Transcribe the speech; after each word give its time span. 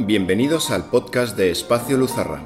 Bienvenidos 0.00 0.70
al 0.70 0.84
podcast 0.84 1.36
de 1.36 1.50
Espacio 1.50 1.96
Luzarra. 1.96 2.40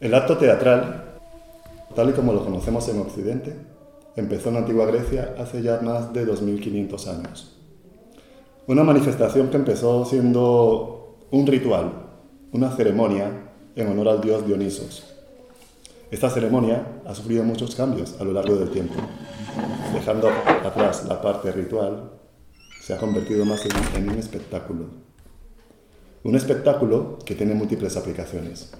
El 0.00 0.12
acto 0.12 0.36
teatral, 0.38 1.20
tal 1.94 2.10
y 2.10 2.12
como 2.12 2.32
lo 2.32 2.44
conocemos 2.44 2.88
en 2.88 3.00
Occidente, 3.00 3.54
empezó 4.16 4.48
en 4.48 4.56
antigua 4.56 4.86
Grecia 4.86 5.36
hace 5.38 5.62
ya 5.62 5.80
más 5.80 6.12
de 6.12 6.26
2500 6.26 7.06
años. 7.06 7.60
Una 8.66 8.82
manifestación 8.82 9.50
que 9.50 9.56
empezó 9.56 10.04
siendo 10.04 11.16
un 11.30 11.46
ritual, 11.46 11.92
una 12.50 12.72
ceremonia 12.72 13.52
en 13.76 13.86
honor 13.86 14.08
al 14.08 14.20
dios 14.20 14.44
Dionisos. 14.44 15.19
Esta 16.10 16.28
ceremonia 16.28 17.02
ha 17.06 17.14
sufrido 17.14 17.44
muchos 17.44 17.76
cambios 17.76 18.20
a 18.20 18.24
lo 18.24 18.32
largo 18.32 18.56
del 18.56 18.70
tiempo. 18.70 18.94
Dejando 19.94 20.28
atrás 20.28 21.04
la 21.06 21.22
parte 21.22 21.52
ritual, 21.52 22.10
se 22.82 22.94
ha 22.94 22.98
convertido 22.98 23.44
más 23.44 23.64
en, 23.94 24.08
un 24.08 24.18
espectáculo. 24.18 24.86
Un 26.24 26.34
espectáculo 26.34 27.16
que 27.24 27.36
tiene 27.36 27.54
múltiples 27.54 27.96
aplicaciones. 27.96 28.72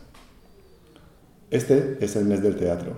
Este 1.51 1.99
es 2.01 2.17
el 2.17 2.25
mes 2.25 2.43
del 2.43 2.57
teatro. 2.57 2.95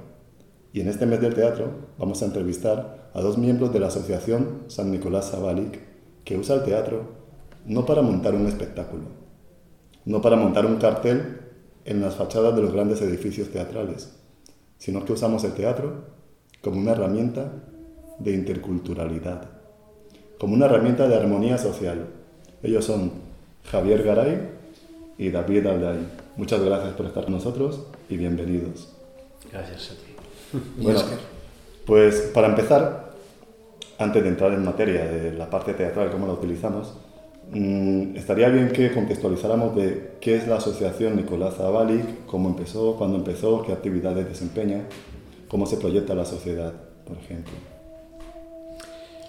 Y 0.73 0.81
en 0.81 0.89
este 0.89 1.05
mes 1.05 1.21
del 1.21 1.35
teatro 1.35 1.71
vamos 1.99 2.23
a 2.23 2.25
entrevistar 2.25 3.11
a 3.13 3.21
dos 3.21 3.37
miembros 3.37 3.71
de 3.75 3.81
la 3.81 3.89
Asociación 3.89 4.65
San 4.69 4.91
Nicolás 4.91 5.31
Zabalik 5.31 5.79
que 6.25 6.39
usa 6.39 6.57
el 6.57 6.65
teatro 6.65 7.03
no 7.67 7.85
para 7.85 8.01
montar 8.01 8.35
un 8.35 8.47
espectáculo, 8.47 9.05
no 10.07 10.23
para 10.23 10.37
montar 10.37 10.65
un 10.65 10.77
cartel 10.77 11.41
en 11.85 12.01
las 12.01 12.15
fachadas 12.15 12.57
de 12.57 12.63
los 12.63 12.73
grandes 12.73 13.03
edificios 13.03 13.51
teatrales, 13.51 14.22
sino 14.83 15.05
que 15.05 15.13
usamos 15.13 15.45
el 15.45 15.53
teatro 15.53 15.93
como 16.61 16.81
una 16.81 16.91
herramienta 16.91 17.53
de 18.19 18.33
interculturalidad, 18.33 19.49
como 20.41 20.55
una 20.55 20.67
herramienta 20.67 21.07
de 21.07 21.15
armonía 21.15 21.57
social. 21.57 22.09
Ellos 22.65 22.85
son 22.85 23.13
Javier 23.71 24.03
Garay 24.03 24.49
y 25.19 25.31
David 25.31 25.69
Alday. 25.69 25.99
Muchas 26.37 26.61
gracias 26.65 26.95
por 26.95 27.07
estar 27.07 27.23
con 27.23 27.35
nosotros 27.35 27.87
y 28.09 28.17
bienvenidos. 28.17 28.93
Gracias 29.53 29.93
a 29.93 29.95
ti. 29.95 30.59
Bueno, 30.83 31.01
pues 31.87 32.33
para 32.35 32.49
empezar, 32.49 33.13
antes 33.99 34.21
de 34.21 34.31
entrar 34.31 34.53
en 34.53 34.65
materia 34.65 35.05
de 35.05 35.33
la 35.33 35.49
parte 35.49 35.75
teatral, 35.75 36.11
cómo 36.11 36.27
la 36.27 36.33
utilizamos, 36.33 36.95
Mm, 37.51 38.17
estaría 38.17 38.49
bien 38.49 38.71
que 38.71 38.93
contextualizáramos 38.93 39.77
de 39.77 40.13
qué 40.21 40.37
es 40.37 40.47
la 40.47 40.57
asociación 40.57 41.17
Nicolás 41.17 41.57
Zabalik, 41.57 42.25
cómo 42.27 42.49
empezó, 42.49 42.97
cuándo 42.97 43.19
empezó, 43.19 43.63
qué 43.63 43.73
actividades 43.73 44.27
desempeña, 44.27 44.85
cómo 45.49 45.67
se 45.67 45.77
proyecta 45.77 46.15
la 46.15 46.25
sociedad, 46.25 46.73
por 47.07 47.19
ejemplo. 47.19 47.53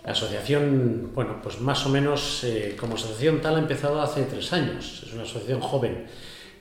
La 0.05 0.11
asociación, 0.11 1.11
bueno, 1.13 1.41
pues 1.41 1.59
más 1.59 1.85
o 1.85 1.89
menos 1.89 2.43
eh, 2.43 2.75
como 2.79 2.95
asociación 2.95 3.41
tal 3.41 3.55
ha 3.55 3.59
empezado 3.59 4.01
hace 4.01 4.23
tres 4.23 4.51
años, 4.53 5.03
es 5.05 5.13
una 5.13 5.23
asociación 5.23 5.59
joven, 5.59 6.05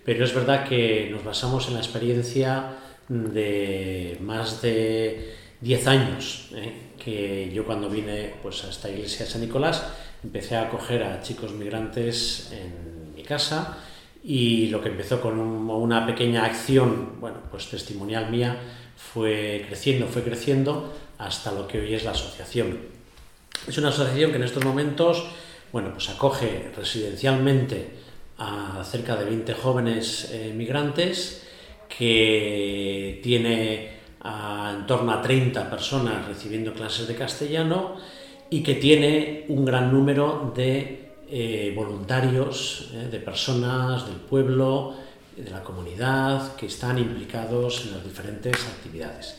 pero 0.04 0.24
es 0.24 0.34
verdad 0.34 0.66
que 0.68 1.08
nos 1.10 1.24
basamos 1.24 1.68
en 1.68 1.74
la 1.74 1.80
experiencia 1.80 2.76
de 3.08 4.16
más 4.20 4.62
de 4.62 5.34
diez 5.60 5.86
años, 5.86 6.50
eh, 6.54 6.72
que 6.98 7.52
yo 7.52 7.64
cuando 7.64 7.88
vine 7.88 8.34
pues, 8.42 8.64
a 8.64 8.70
esta 8.70 8.90
iglesia 8.90 9.26
de 9.26 9.30
San 9.30 9.40
Nicolás 9.40 9.84
empecé 10.24 10.56
a 10.56 10.62
acoger 10.62 11.02
a 11.02 11.22
chicos 11.22 11.52
migrantes 11.52 12.52
en 12.52 13.14
mi 13.14 13.22
casa 13.22 13.78
y 14.24 14.68
lo 14.68 14.80
que 14.80 14.88
empezó 14.88 15.20
con 15.20 15.38
una 15.38 16.06
pequeña 16.06 16.44
acción, 16.44 17.20
bueno, 17.20 17.38
pues 17.50 17.68
testimonial 17.68 18.30
mía, 18.30 18.56
fue 18.96 19.64
creciendo, 19.66 20.06
fue 20.06 20.22
creciendo 20.22 20.92
hasta 21.18 21.52
lo 21.52 21.66
que 21.66 21.80
hoy 21.80 21.94
es 21.94 22.04
la 22.04 22.12
asociación. 22.12 22.78
Es 23.66 23.76
una 23.78 23.88
asociación 23.88 24.30
que 24.30 24.36
en 24.36 24.44
estos 24.44 24.64
momentos, 24.64 25.24
bueno, 25.72 25.90
pues 25.92 26.08
acoge 26.08 26.70
residencialmente 26.76 27.90
a 28.38 28.82
cerca 28.84 29.16
de 29.16 29.24
20 29.24 29.54
jóvenes 29.54 30.30
eh, 30.32 30.52
migrantes, 30.54 31.46
que 31.88 33.20
tiene 33.22 34.00
en 34.24 34.86
torno 34.86 35.12
a 35.12 35.20
30 35.20 35.68
personas 35.68 36.26
recibiendo 36.26 36.72
clases 36.72 37.08
de 37.08 37.14
castellano, 37.14 37.96
y 38.52 38.62
que 38.62 38.74
tiene 38.74 39.46
un 39.48 39.64
gran 39.64 39.90
número 39.90 40.52
de 40.54 41.14
eh, 41.30 41.72
voluntarios, 41.74 42.90
eh, 42.92 43.08
de 43.10 43.18
personas 43.18 44.06
del 44.06 44.16
pueblo, 44.16 44.92
de 45.34 45.50
la 45.50 45.62
comunidad, 45.62 46.54
que 46.56 46.66
están 46.66 46.98
implicados 46.98 47.86
en 47.86 47.92
las 47.92 48.04
diferentes 48.04 48.54
actividades. 48.66 49.38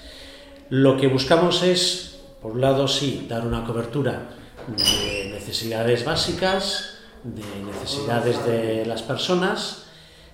Lo 0.69 0.97
que 0.97 1.05
buscamos 1.05 1.61
es, 1.61 2.21
por 2.41 2.53
un 2.53 2.61
lado, 2.61 2.87
sí, 2.87 3.27
dar 3.29 3.45
una 3.45 3.63
cobertura 3.63 4.29
de 4.65 5.29
necesidades 5.31 6.03
básicas, 6.03 6.97
de 7.23 7.43
necesidades 7.71 8.43
de 8.47 8.83
las 8.87 9.03
personas, 9.03 9.85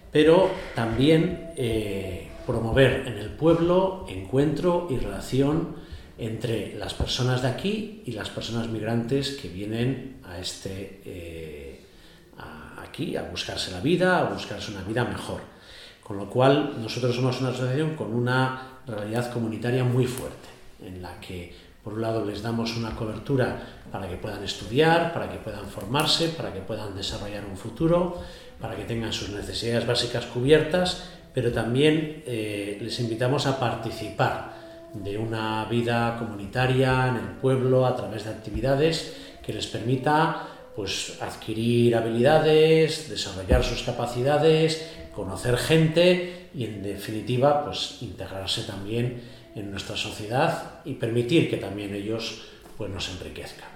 pero 0.10 0.50
también 0.74 1.52
eh, 1.58 2.30
promover 2.48 3.04
en 3.08 3.18
el 3.18 3.32
pueblo 3.32 4.06
encuentro 4.08 4.88
y 4.90 4.96
relación 4.96 5.89
entre 6.20 6.76
las 6.76 6.94
personas 6.94 7.42
de 7.42 7.48
aquí 7.48 8.04
y 8.06 8.12
las 8.12 8.30
personas 8.30 8.68
migrantes 8.68 9.38
que 9.42 9.48
vienen 9.48 10.18
a 10.28 10.38
este, 10.38 11.02
eh, 11.06 11.80
aquí 12.78 13.16
a 13.16 13.24
buscarse 13.24 13.72
la 13.72 13.80
vida, 13.80 14.20
a 14.20 14.24
buscarse 14.30 14.72
una 14.72 14.82
vida 14.82 15.06
mejor. 15.06 15.42
Con 16.04 16.18
lo 16.18 16.30
cual, 16.30 16.82
nosotros 16.82 17.16
somos 17.16 17.40
una 17.40 17.52
asociación 17.52 17.96
con 17.96 18.14
una 18.14 18.80
realidad 18.86 19.32
comunitaria 19.32 19.84
muy 19.84 20.08
fuerte, 20.08 20.50
en 20.84 21.02
la 21.02 21.20
que, 21.22 21.54
por 21.84 21.94
un 21.94 22.02
lado, 22.02 22.26
les 22.26 22.42
damos 22.42 22.76
una 22.76 22.96
cobertura 22.96 23.84
para 23.90 24.10
que 24.10 24.18
puedan 24.18 24.44
estudiar, 24.44 25.14
para 25.14 25.32
que 25.32 25.38
puedan 25.38 25.68
formarse, 25.68 26.30
para 26.30 26.52
que 26.52 26.60
puedan 26.60 26.96
desarrollar 26.96 27.46
un 27.46 27.56
futuro, 27.56 28.22
para 28.60 28.76
que 28.76 28.84
tengan 28.84 29.14
sus 29.14 29.30
necesidades 29.30 29.88
básicas 29.88 30.26
cubiertas, 30.26 31.04
pero 31.34 31.54
también 31.54 32.24
eh, 32.26 32.78
les 32.82 33.00
invitamos 33.00 33.46
a 33.46 33.58
participar 33.58 34.59
de 34.94 35.18
una 35.18 35.66
vida 35.66 36.18
comunitaria 36.18 37.08
en 37.08 37.16
el 37.16 37.32
pueblo 37.42 37.86
a 37.86 37.96
través 37.96 38.26
de 38.26 38.32
actividades 38.32 39.16
que 39.46 39.54
les 39.54 39.68
permita 39.68 40.48
pues, 40.76 41.18
adquirir 41.22 41.96
habilidades, 41.96 43.10
desarrollar 43.10 43.64
sus 43.64 43.84
capacidades, 43.84 44.88
conocer 45.16 45.58
gente 45.58 46.50
y 46.54 46.66
en 46.66 46.84
definitiva 46.84 47.66
pues, 47.66 47.98
integrarse 48.02 48.64
también 48.64 49.22
en 49.56 49.72
nuestra 49.72 49.96
sociedad 49.96 50.82
y 50.86 50.94
permitir 50.94 51.50
que 51.50 51.58
también 51.58 51.94
ellos 51.94 52.46
pues, 52.78 52.90
nos 52.92 53.10
enriquezcan. 53.10 53.70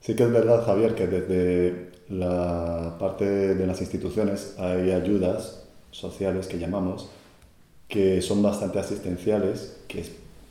Sí 0.00 0.16
que 0.16 0.24
es 0.24 0.32
verdad, 0.32 0.64
Javier, 0.64 0.94
que 0.94 1.06
desde 1.06 1.92
la 2.08 2.96
parte 2.98 3.24
de 3.24 3.66
las 3.66 3.80
instituciones 3.80 4.56
hay 4.58 4.90
ayudas 4.90 5.64
sociales 5.90 6.46
que 6.46 6.58
llamamos, 6.58 7.08
que 7.88 8.20
son 8.22 8.42
bastante 8.42 8.78
asistenciales, 8.78 9.78
que 9.86 10.04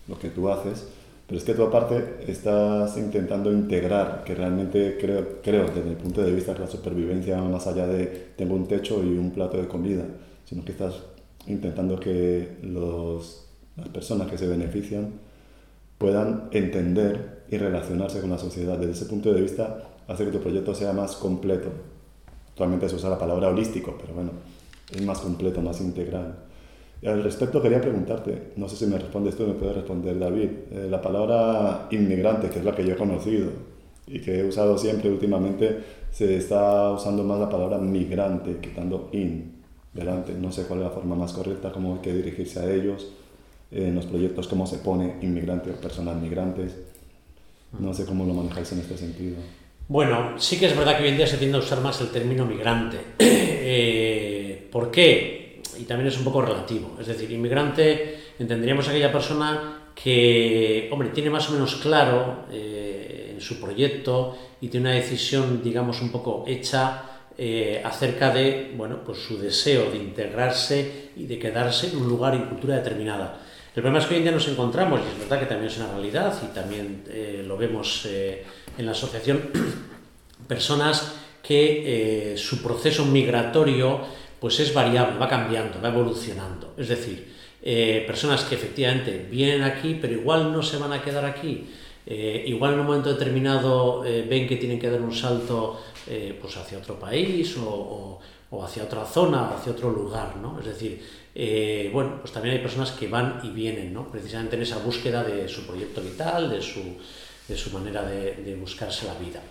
lo 0.07 0.17
que 0.17 0.29
tú 0.29 0.49
haces, 0.49 0.87
pero 1.27 1.39
es 1.39 1.45
que 1.45 1.53
tú 1.53 1.63
aparte 1.63 2.25
estás 2.27 2.97
intentando 2.97 3.51
integrar, 3.51 4.23
que 4.25 4.35
realmente 4.35 4.97
creo, 4.99 5.41
creo 5.41 5.67
desde 5.67 5.91
el 5.91 5.95
punto 5.95 6.21
de 6.21 6.33
vista 6.33 6.53
de 6.53 6.59
la 6.59 6.67
supervivencia, 6.67 7.41
más 7.41 7.67
allá 7.67 7.87
de 7.87 8.33
tengo 8.35 8.55
un 8.55 8.67
techo 8.67 9.01
y 9.03 9.17
un 9.17 9.31
plato 9.31 9.57
de 9.57 9.67
comida, 9.67 10.03
sino 10.45 10.65
que 10.65 10.73
estás 10.73 10.95
intentando 11.47 11.99
que 11.99 12.57
los, 12.63 13.45
las 13.77 13.87
personas 13.89 14.29
que 14.29 14.37
se 14.37 14.47
benefician 14.47 15.11
puedan 15.97 16.49
entender 16.51 17.43
y 17.49 17.57
relacionarse 17.57 18.19
con 18.21 18.31
la 18.31 18.37
sociedad. 18.37 18.77
Desde 18.77 18.91
ese 18.91 19.05
punto 19.05 19.31
de 19.31 19.41
vista, 19.41 19.83
hace 20.07 20.25
que 20.25 20.31
tu 20.31 20.39
proyecto 20.39 20.75
sea 20.75 20.93
más 20.93 21.15
completo. 21.15 21.69
Actualmente 22.49 22.89
se 22.89 22.95
usa 22.95 23.09
la 23.09 23.19
palabra 23.19 23.47
holístico, 23.47 23.95
pero 23.99 24.13
bueno, 24.13 24.31
es 24.91 25.01
más 25.05 25.19
completo, 25.19 25.61
más 25.61 25.79
integral. 25.79 26.35
Al 27.05 27.23
respecto 27.23 27.61
quería 27.61 27.81
preguntarte, 27.81 28.51
no 28.57 28.69
sé 28.69 28.75
si 28.75 28.85
me 28.85 28.97
respondes 28.97 29.35
tú, 29.35 29.47
me 29.47 29.53
puede 29.53 29.73
responder 29.73 30.19
David, 30.19 30.49
eh, 30.71 30.87
la 30.89 31.01
palabra 31.01 31.87
inmigrante, 31.89 32.49
que 32.49 32.59
es 32.59 32.65
la 32.65 32.75
que 32.75 32.85
yo 32.85 32.93
he 32.93 32.97
conocido 32.97 33.49
y 34.05 34.19
que 34.19 34.39
he 34.39 34.45
usado 34.45 34.77
siempre 34.77 35.09
últimamente, 35.09 35.79
se 36.11 36.35
está 36.35 36.91
usando 36.91 37.23
más 37.23 37.39
la 37.39 37.49
palabra 37.49 37.79
migrante, 37.79 38.57
quitando 38.61 39.09
in, 39.13 39.63
delante. 39.93 40.33
No 40.33 40.51
sé 40.51 40.63
cuál 40.63 40.81
es 40.81 40.85
la 40.85 40.91
forma 40.91 41.15
más 41.15 41.33
correcta, 41.33 41.71
cómo 41.71 41.95
hay 41.95 42.01
que 42.01 42.13
dirigirse 42.13 42.59
a 42.59 42.71
ellos, 42.71 43.11
eh, 43.71 43.87
en 43.87 43.95
los 43.95 44.05
proyectos, 44.05 44.47
cómo 44.47 44.67
se 44.67 44.77
pone 44.77 45.15
inmigrante 45.21 45.71
o 45.71 45.73
personas 45.75 46.21
migrantes. 46.21 46.77
No 47.79 47.93
sé 47.93 48.05
cómo 48.05 48.25
lo 48.25 48.33
manejáis 48.33 48.71
en 48.73 48.79
este 48.79 48.97
sentido. 48.97 49.37
Bueno, 49.87 50.39
sí 50.39 50.59
que 50.59 50.67
es 50.67 50.77
verdad 50.77 50.97
que 50.97 51.03
hoy 51.03 51.09
en 51.09 51.17
día 51.17 51.27
se 51.27 51.37
tiende 51.37 51.57
a 51.57 51.61
usar 51.61 51.81
más 51.81 51.99
el 52.01 52.09
término 52.09 52.45
migrante. 52.45 52.97
eh, 53.19 54.67
¿Por 54.71 54.91
qué? 54.91 55.40
Y 55.81 55.85
también 55.85 56.07
es 56.09 56.17
un 56.17 56.23
poco 56.23 56.43
relativo. 56.43 56.95
Es 56.99 57.07
decir, 57.07 57.31
inmigrante 57.31 58.33
entenderíamos 58.37 58.87
aquella 58.87 59.11
persona 59.11 59.89
que, 59.95 60.87
hombre, 60.91 61.09
tiene 61.09 61.29
más 61.29 61.49
o 61.49 61.53
menos 61.53 61.75
claro 61.75 62.45
eh, 62.51 63.31
en 63.33 63.41
su 63.41 63.59
proyecto 63.59 64.37
y 64.61 64.67
tiene 64.67 64.89
una 64.89 64.95
decisión, 64.95 65.61
digamos, 65.63 66.01
un 66.01 66.11
poco 66.11 66.43
hecha 66.47 67.03
eh, 67.37 67.81
acerca 67.83 68.31
de, 68.31 68.73
bueno, 68.75 68.99
pues 69.03 69.19
su 69.19 69.39
deseo 69.39 69.89
de 69.89 69.97
integrarse 69.97 71.11
y 71.15 71.25
de 71.25 71.39
quedarse 71.39 71.87
en 71.87 71.97
un 71.97 72.07
lugar 72.07 72.35
y 72.35 72.39
cultura 72.47 72.75
determinada. 72.75 73.39
El 73.75 73.81
problema 73.81 73.99
es 73.99 74.05
que 74.05 74.13
hoy 74.15 74.17
en 74.19 74.23
día 74.23 74.31
nos 74.33 74.47
encontramos, 74.49 74.99
y 74.99 75.13
es 75.13 75.19
verdad 75.19 75.39
que 75.39 75.45
también 75.45 75.71
es 75.71 75.77
una 75.77 75.91
realidad, 75.91 76.37
y 76.43 76.53
también 76.53 77.03
eh, 77.07 77.43
lo 77.47 77.57
vemos 77.57 78.05
eh, 78.05 78.43
en 78.77 78.85
la 78.85 78.91
asociación, 78.91 79.49
personas 80.47 81.15
que 81.41 82.33
eh, 82.33 82.37
su 82.37 82.61
proceso 82.61 83.05
migratorio 83.05 84.01
pues 84.41 84.59
es 84.59 84.73
variable, 84.73 85.17
va 85.17 85.29
cambiando, 85.29 85.79
va 85.81 85.87
evolucionando. 85.87 86.73
Es 86.77 86.89
decir, 86.89 87.31
personas 88.05 88.43
que 88.43 88.55
efectivamente 88.55 89.27
vienen 89.31 89.63
aquí, 89.63 89.97
pero 90.01 90.13
igual 90.13 90.51
no 90.51 90.61
se 90.61 90.77
van 90.77 90.91
a 90.91 91.01
quedar 91.01 91.23
aquí. 91.23 91.69
igual 92.05 92.73
en 92.73 92.79
un 92.79 92.87
momento 92.87 93.13
determinado 93.13 94.01
ven 94.01 94.47
que 94.47 94.57
tienen 94.57 94.79
que 94.79 94.89
dar 94.89 94.99
un 94.99 95.13
salto 95.13 95.79
pues 96.41 96.57
hacia 96.57 96.79
otro 96.79 96.99
país 96.99 97.55
o, 97.57 98.19
o 98.51 98.63
hacia 98.63 98.83
otra 98.83 99.05
zona, 99.05 99.51
hacia 99.51 99.71
otro 99.71 99.89
lugar, 99.89 100.35
¿no? 100.37 100.59
Es 100.59 100.65
decir, 100.65 101.01
eh, 101.33 101.89
bueno, 101.93 102.17
pues 102.19 102.33
también 102.33 102.55
hay 102.55 102.61
personas 102.61 102.91
que 102.91 103.07
van 103.07 103.39
y 103.43 103.49
vienen, 103.49 103.93
¿no? 103.93 104.11
Precisamente 104.11 104.57
en 104.57 104.63
esa 104.63 104.79
búsqueda 104.79 105.23
de 105.23 105.47
su 105.47 105.65
proyecto 105.65 106.01
vital, 106.01 106.49
de 106.49 106.61
su, 106.61 106.81
de 107.47 107.57
su 107.57 107.71
manera 107.71 108.03
de, 108.03 108.55
buscarse 108.59 109.07
la 109.07 109.13
vida. 109.15 109.41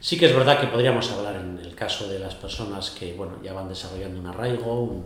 Sí 0.00 0.18
que 0.18 0.26
es 0.26 0.34
verdad 0.34 0.60
que 0.60 0.68
podríamos 0.68 1.10
hablar 1.10 1.36
en 1.36 1.58
el 1.58 1.74
caso 1.74 2.08
de 2.08 2.18
las 2.18 2.34
personas 2.34 2.90
que, 2.90 3.14
bueno, 3.14 3.40
ya 3.42 3.52
van 3.52 3.68
desarrollando 3.68 4.20
un 4.20 4.26
arraigo, 4.26 5.04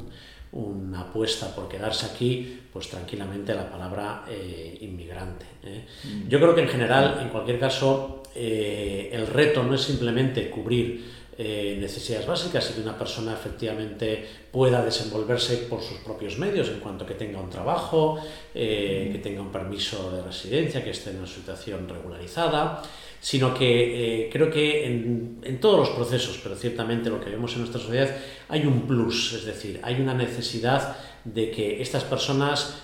una 0.52 1.00
apuesta 1.00 1.54
por 1.54 1.68
quedarse 1.68 2.06
aquí, 2.06 2.60
pues 2.72 2.88
tranquilamente 2.88 3.54
la 3.54 3.70
palabra 3.70 4.24
eh, 4.28 4.78
inmigrante. 4.82 5.46
¿eh? 5.62 5.86
Mm. 6.04 6.28
Yo 6.28 6.38
creo 6.38 6.54
que 6.54 6.62
en 6.62 6.68
general, 6.68 7.18
en 7.22 7.28
cualquier 7.30 7.58
caso, 7.58 8.22
el 8.34 9.26
reto 9.26 9.62
no 9.62 9.74
es 9.74 9.82
simplemente 9.82 10.48
cubrir 10.48 11.21
eh, 11.38 11.78
necesidades 11.80 12.26
básicas 12.26 12.70
y 12.70 12.74
que 12.74 12.80
una 12.82 12.98
persona 12.98 13.32
efectivamente 13.32 14.22
pueda 14.50 14.84
desenvolverse 14.84 15.56
por 15.68 15.80
sus 15.80 15.98
propios 16.00 16.38
medios 16.38 16.68
en 16.68 16.78
cuanto 16.78 17.06
que 17.06 17.14
tenga 17.14 17.40
un 17.40 17.48
trabajo, 17.48 18.18
eh, 18.54 19.08
que 19.10 19.18
tenga 19.18 19.40
un 19.40 19.50
permiso 19.50 20.12
de 20.12 20.22
residencia, 20.22 20.84
que 20.84 20.90
esté 20.90 21.08
en 21.08 21.20
una 21.20 21.26
situación 21.26 21.88
regularizada, 21.88 22.82
sino 23.18 23.54
que 23.54 24.24
eh, 24.24 24.30
creo 24.30 24.50
que 24.50 24.84
en, 24.84 25.38
en, 25.42 25.58
todos 25.58 25.78
los 25.78 25.90
procesos, 25.90 26.38
pero 26.42 26.54
ciertamente 26.54 27.08
lo 27.08 27.18
que 27.18 27.30
vemos 27.30 27.52
en 27.54 27.60
nuestra 27.60 27.80
sociedad, 27.80 28.14
hay 28.50 28.66
un 28.66 28.86
plus, 28.86 29.32
es 29.32 29.46
decir, 29.46 29.80
hay 29.82 30.02
una 30.02 30.12
necesidad 30.12 30.96
de 31.24 31.50
que 31.50 31.80
estas 31.80 32.04
personas 32.04 32.82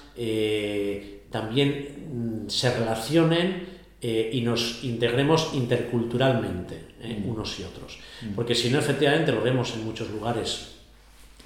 también 1.30 2.44
mm, 2.46 2.48
se 2.48 2.76
relacionen 2.76 3.77
y 4.00 4.40
nos 4.42 4.84
integremos 4.84 5.50
interculturalmente 5.54 6.80
mm. 7.02 7.28
unos 7.28 7.58
y 7.58 7.64
otros. 7.64 7.98
Mm. 8.22 8.34
Porque 8.34 8.54
si 8.54 8.70
no, 8.70 8.78
efectivamente, 8.78 9.32
lo 9.32 9.42
vemos 9.42 9.74
en 9.74 9.84
muchos 9.84 10.10
lugares 10.10 10.78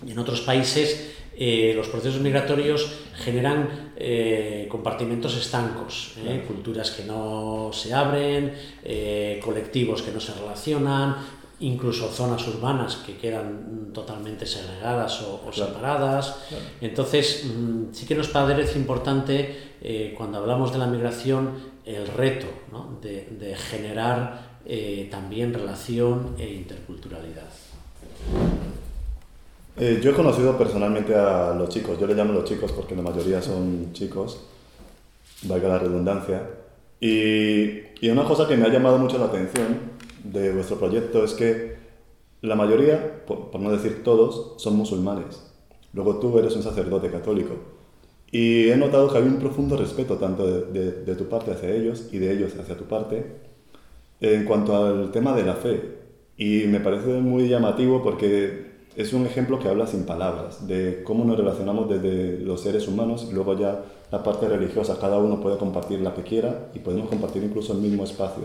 y 0.06 0.12
en 0.12 0.18
otros 0.18 0.40
países, 0.42 1.14
eh, 1.34 1.72
los 1.74 1.88
procesos 1.88 2.20
migratorios 2.20 2.92
generan 3.16 3.92
eh, 3.96 4.66
compartimentos 4.68 5.36
estancos, 5.36 6.14
¿eh? 6.26 6.44
culturas 6.46 6.90
que 6.90 7.04
no 7.04 7.70
se 7.72 7.94
abren, 7.94 8.52
colectivos 9.42 10.02
que 10.02 10.12
no 10.12 10.20
se 10.20 10.34
relacionan, 10.34 11.16
incluso 11.62 12.08
zonas 12.08 12.46
urbanas 12.48 12.96
que 12.96 13.16
quedan 13.16 13.90
totalmente 13.92 14.46
segregadas 14.46 15.22
o, 15.22 15.50
separadas. 15.52 16.36
Entonces, 16.80 17.44
mm, 17.44 17.92
sí 17.92 18.06
que 18.06 18.14
nos 18.14 18.28
parece 18.28 18.78
importante 18.78 19.72
cuando 20.16 20.38
hablamos 20.38 20.72
de 20.72 20.78
la 20.78 20.86
migración 20.86 21.72
el 21.84 22.06
reto 22.06 22.46
de 23.00 23.56
generar 23.56 24.52
eh, 24.64 25.08
también 25.10 25.52
relación 25.52 26.36
e 26.38 26.48
interculturalidad. 26.54 27.50
Eh, 29.76 30.00
yo 30.00 30.12
he 30.12 30.14
conocido 30.14 30.56
personalmente 30.56 31.16
a 31.16 31.52
los 31.52 31.68
chicos, 31.68 31.98
yo 31.98 32.06
les 32.06 32.16
llamo 32.16 32.32
los 32.32 32.44
chicos 32.44 32.70
porque 32.70 32.94
la 32.94 33.02
mayoría 33.02 33.42
son 33.42 33.92
chicos, 33.92 34.38
valga 35.42 35.68
la 35.68 35.78
redundancia, 35.78 36.48
y, 37.00 37.80
y 38.00 38.10
una 38.10 38.22
cosa 38.22 38.46
que 38.46 38.56
me 38.56 38.66
ha 38.66 38.68
llamado 38.68 38.98
mucho 38.98 39.18
la 39.18 39.24
atención 39.24 39.91
de 40.24 40.52
vuestro 40.52 40.78
proyecto 40.78 41.24
es 41.24 41.32
que 41.32 41.76
la 42.42 42.56
mayoría, 42.56 43.24
por, 43.24 43.58
no 43.60 43.70
decir 43.70 44.02
todos, 44.02 44.54
son 44.56 44.76
musulmanes. 44.76 45.42
Luego 45.92 46.16
tú 46.16 46.38
eres 46.38 46.56
un 46.56 46.62
sacerdote 46.62 47.10
católico. 47.10 47.54
Y 48.30 48.70
he 48.70 48.76
notado 48.76 49.10
que 49.10 49.18
hay 49.18 49.24
un 49.24 49.38
profundo 49.38 49.76
respeto 49.76 50.16
tanto 50.16 50.46
de, 50.46 51.14
tu 51.14 51.28
parte 51.28 51.52
hacia 51.52 51.70
ellos 51.70 52.08
y 52.12 52.18
de 52.18 52.32
ellos 52.32 52.52
hacia 52.58 52.76
tu 52.76 52.84
parte 52.84 53.24
en 54.20 54.44
cuanto 54.44 54.74
al 54.76 55.10
tema 55.12 55.36
de 55.36 55.44
la 55.44 55.54
fe. 55.54 55.98
Y 56.36 56.64
me 56.66 56.80
parece 56.80 57.20
muy 57.20 57.48
llamativo 57.48 58.02
porque 58.02 58.72
es 58.96 59.12
un 59.12 59.26
ejemplo 59.26 59.58
que 59.58 59.68
habla 59.68 59.86
sin 59.86 60.04
palabras, 60.04 60.66
de 60.66 61.02
cómo 61.04 61.24
nos 61.24 61.36
relacionamos 61.36 61.88
desde 61.88 62.38
los 62.38 62.60
seres 62.60 62.88
humanos 62.88 63.28
y 63.30 63.34
luego 63.34 63.58
ya 63.58 63.84
la 64.10 64.22
parte 64.22 64.48
religiosa, 64.48 64.98
cada 65.00 65.18
uno 65.18 65.40
puede 65.40 65.58
compartir 65.58 66.00
la 66.00 66.14
que 66.14 66.22
quiera 66.22 66.70
y 66.74 66.78
podemos 66.80 67.08
compartir 67.08 67.42
incluso 67.42 67.72
el 67.72 67.80
mismo 67.80 68.04
espacio. 68.04 68.44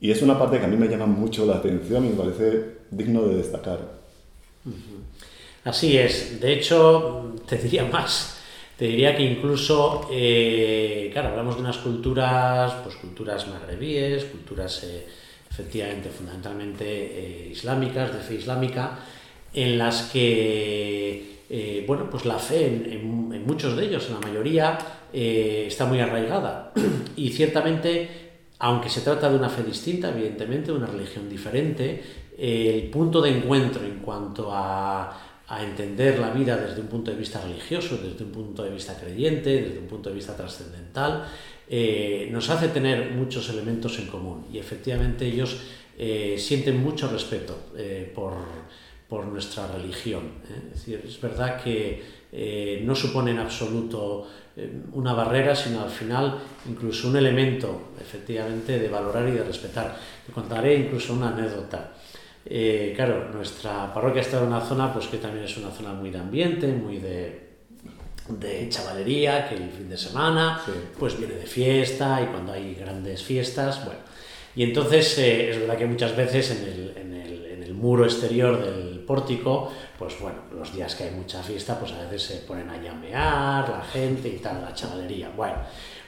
Y 0.00 0.10
es 0.10 0.22
una 0.22 0.38
parte 0.38 0.58
que 0.58 0.64
a 0.64 0.68
mí 0.68 0.76
me 0.76 0.88
llama 0.88 1.06
mucho 1.06 1.46
la 1.46 1.56
atención 1.56 2.04
y 2.04 2.10
me 2.10 2.16
parece 2.16 2.76
digno 2.90 3.22
de 3.22 3.36
destacar. 3.36 3.78
Así 5.64 5.96
es, 5.98 6.40
de 6.40 6.52
hecho, 6.52 7.34
te 7.48 7.56
diría 7.56 7.84
más. 7.84 8.36
Te 8.76 8.86
diría 8.86 9.16
que 9.16 9.22
incluso, 9.22 10.06
eh, 10.12 11.08
claro, 11.12 11.30
hablamos 11.30 11.54
de 11.54 11.62
unas 11.62 11.78
culturas, 11.78 12.72
pues 12.84 12.96
culturas 12.96 13.48
magrebíes, 13.48 14.24
culturas 14.24 14.84
eh, 14.84 15.06
efectivamente 15.50 16.10
fundamentalmente 16.10 16.84
eh, 16.84 17.48
islámicas, 17.52 18.12
de 18.12 18.20
fe 18.20 18.34
islámica, 18.34 18.98
en 19.54 19.78
las 19.78 20.10
que, 20.12 21.84
bueno, 21.86 22.10
pues 22.10 22.26
la 22.26 22.38
fe 22.38 22.66
en, 22.66 23.46
muchos 23.46 23.74
de 23.76 23.86
ellos, 23.86 24.06
en 24.08 24.14
la 24.14 24.20
mayoría, 24.20 24.76
está 25.12 25.86
muy 25.86 25.98
arraigada. 26.00 26.72
Y 27.16 27.30
ciertamente, 27.30 28.25
aunque 28.58 28.88
se 28.88 29.00
trata 29.00 29.28
de 29.30 29.36
una 29.36 29.48
fe 29.48 29.62
distinta, 29.62 30.10
evidentemente, 30.10 30.72
de 30.72 30.78
una 30.78 30.86
religión 30.86 31.28
diferente, 31.28 32.02
el 32.38 32.90
punto 32.90 33.20
de 33.20 33.30
encuentro 33.30 33.84
en 33.84 34.00
cuanto 34.00 34.50
a 34.52 35.36
a 35.48 35.62
entender 35.62 36.18
la 36.18 36.30
vida 36.30 36.56
desde 36.56 36.80
un 36.80 36.88
punto 36.88 37.10
de 37.10 37.16
vista 37.16 37.40
religioso, 37.40 37.98
desde 37.98 38.24
un 38.24 38.32
punto 38.32 38.64
de 38.64 38.70
vista 38.70 38.98
creyente, 38.98 39.62
desde 39.62 39.78
un 39.78 39.86
punto 39.86 40.08
de 40.08 40.16
vista 40.16 40.36
trascendental, 40.36 41.24
eh, 41.68 42.28
nos 42.32 42.50
hace 42.50 42.68
tener 42.68 43.12
muchos 43.12 43.48
elementos 43.50 43.98
en 43.98 44.06
común. 44.06 44.46
Y 44.52 44.58
efectivamente 44.58 45.26
ellos 45.26 45.58
eh, 45.96 46.36
sienten 46.38 46.82
mucho 46.82 47.08
respeto 47.08 47.56
eh, 47.76 48.10
por, 48.12 48.34
por, 49.08 49.26
nuestra 49.26 49.66
religión. 49.68 50.22
Es 50.72 50.80
decir, 50.80 51.02
es 51.06 51.20
verdad 51.20 51.62
que 51.62 52.16
no 52.84 52.94
supone 52.94 53.30
en 53.30 53.38
absoluto 53.38 54.26
una 54.92 55.12
barrera, 55.12 55.54
sino 55.54 55.82
al 55.82 55.90
final 55.90 56.38
incluso 56.68 57.08
un 57.08 57.16
elemento 57.16 57.92
efectivamente 58.00 58.78
de 58.78 58.88
valorar 58.88 59.28
y 59.28 59.32
de 59.32 59.44
respetar. 59.44 59.96
Te 60.26 60.32
contaré 60.32 60.74
incluso 60.74 61.12
una 61.12 61.28
anécdota. 61.28 61.92
Eh, 62.48 62.92
claro, 62.94 63.28
nuestra 63.32 63.92
parroquia 63.92 64.22
está 64.22 64.38
en 64.38 64.46
una 64.46 64.60
zona 64.60 64.92
pues 64.92 65.08
que 65.08 65.18
también 65.18 65.44
es 65.44 65.56
una 65.56 65.70
zona 65.70 65.92
muy 65.92 66.10
de 66.10 66.18
ambiente, 66.18 66.68
muy 66.68 66.98
de, 66.98 67.48
de 68.28 68.68
chavalería, 68.68 69.48
que 69.48 69.56
el 69.56 69.70
fin 69.70 69.88
de 69.88 69.96
semana 69.96 70.62
pues 70.98 71.18
viene 71.18 71.34
de 71.34 71.46
fiesta 71.46 72.22
y 72.22 72.26
cuando 72.26 72.52
hay 72.52 72.74
grandes 72.74 73.22
fiestas, 73.22 73.84
bueno. 73.84 74.00
Y 74.54 74.62
entonces 74.62 75.18
eh, 75.18 75.50
es 75.50 75.60
verdad 75.60 75.76
que 75.76 75.86
muchas 75.86 76.16
veces 76.16 76.50
en 76.52 76.64
el, 76.64 76.96
en, 76.96 77.14
el, 77.14 77.44
en 77.46 77.62
el, 77.62 77.74
muro 77.74 78.04
exterior 78.04 78.64
del 78.64 78.85
pórtico, 79.06 79.72
pues 79.98 80.20
bueno, 80.20 80.38
los 80.56 80.74
días 80.74 80.94
que 80.94 81.04
hay 81.04 81.10
mucha 81.12 81.42
fiesta, 81.42 81.78
pues 81.78 81.92
a 81.92 82.02
veces 82.02 82.22
se 82.22 82.36
ponen 82.46 82.68
a 82.68 82.82
llamear 82.82 83.68
la 83.68 83.84
gente 83.84 84.28
y 84.28 84.38
tal, 84.38 84.62
la 84.62 84.74
chavalería. 84.74 85.30
Bueno, 85.36 85.56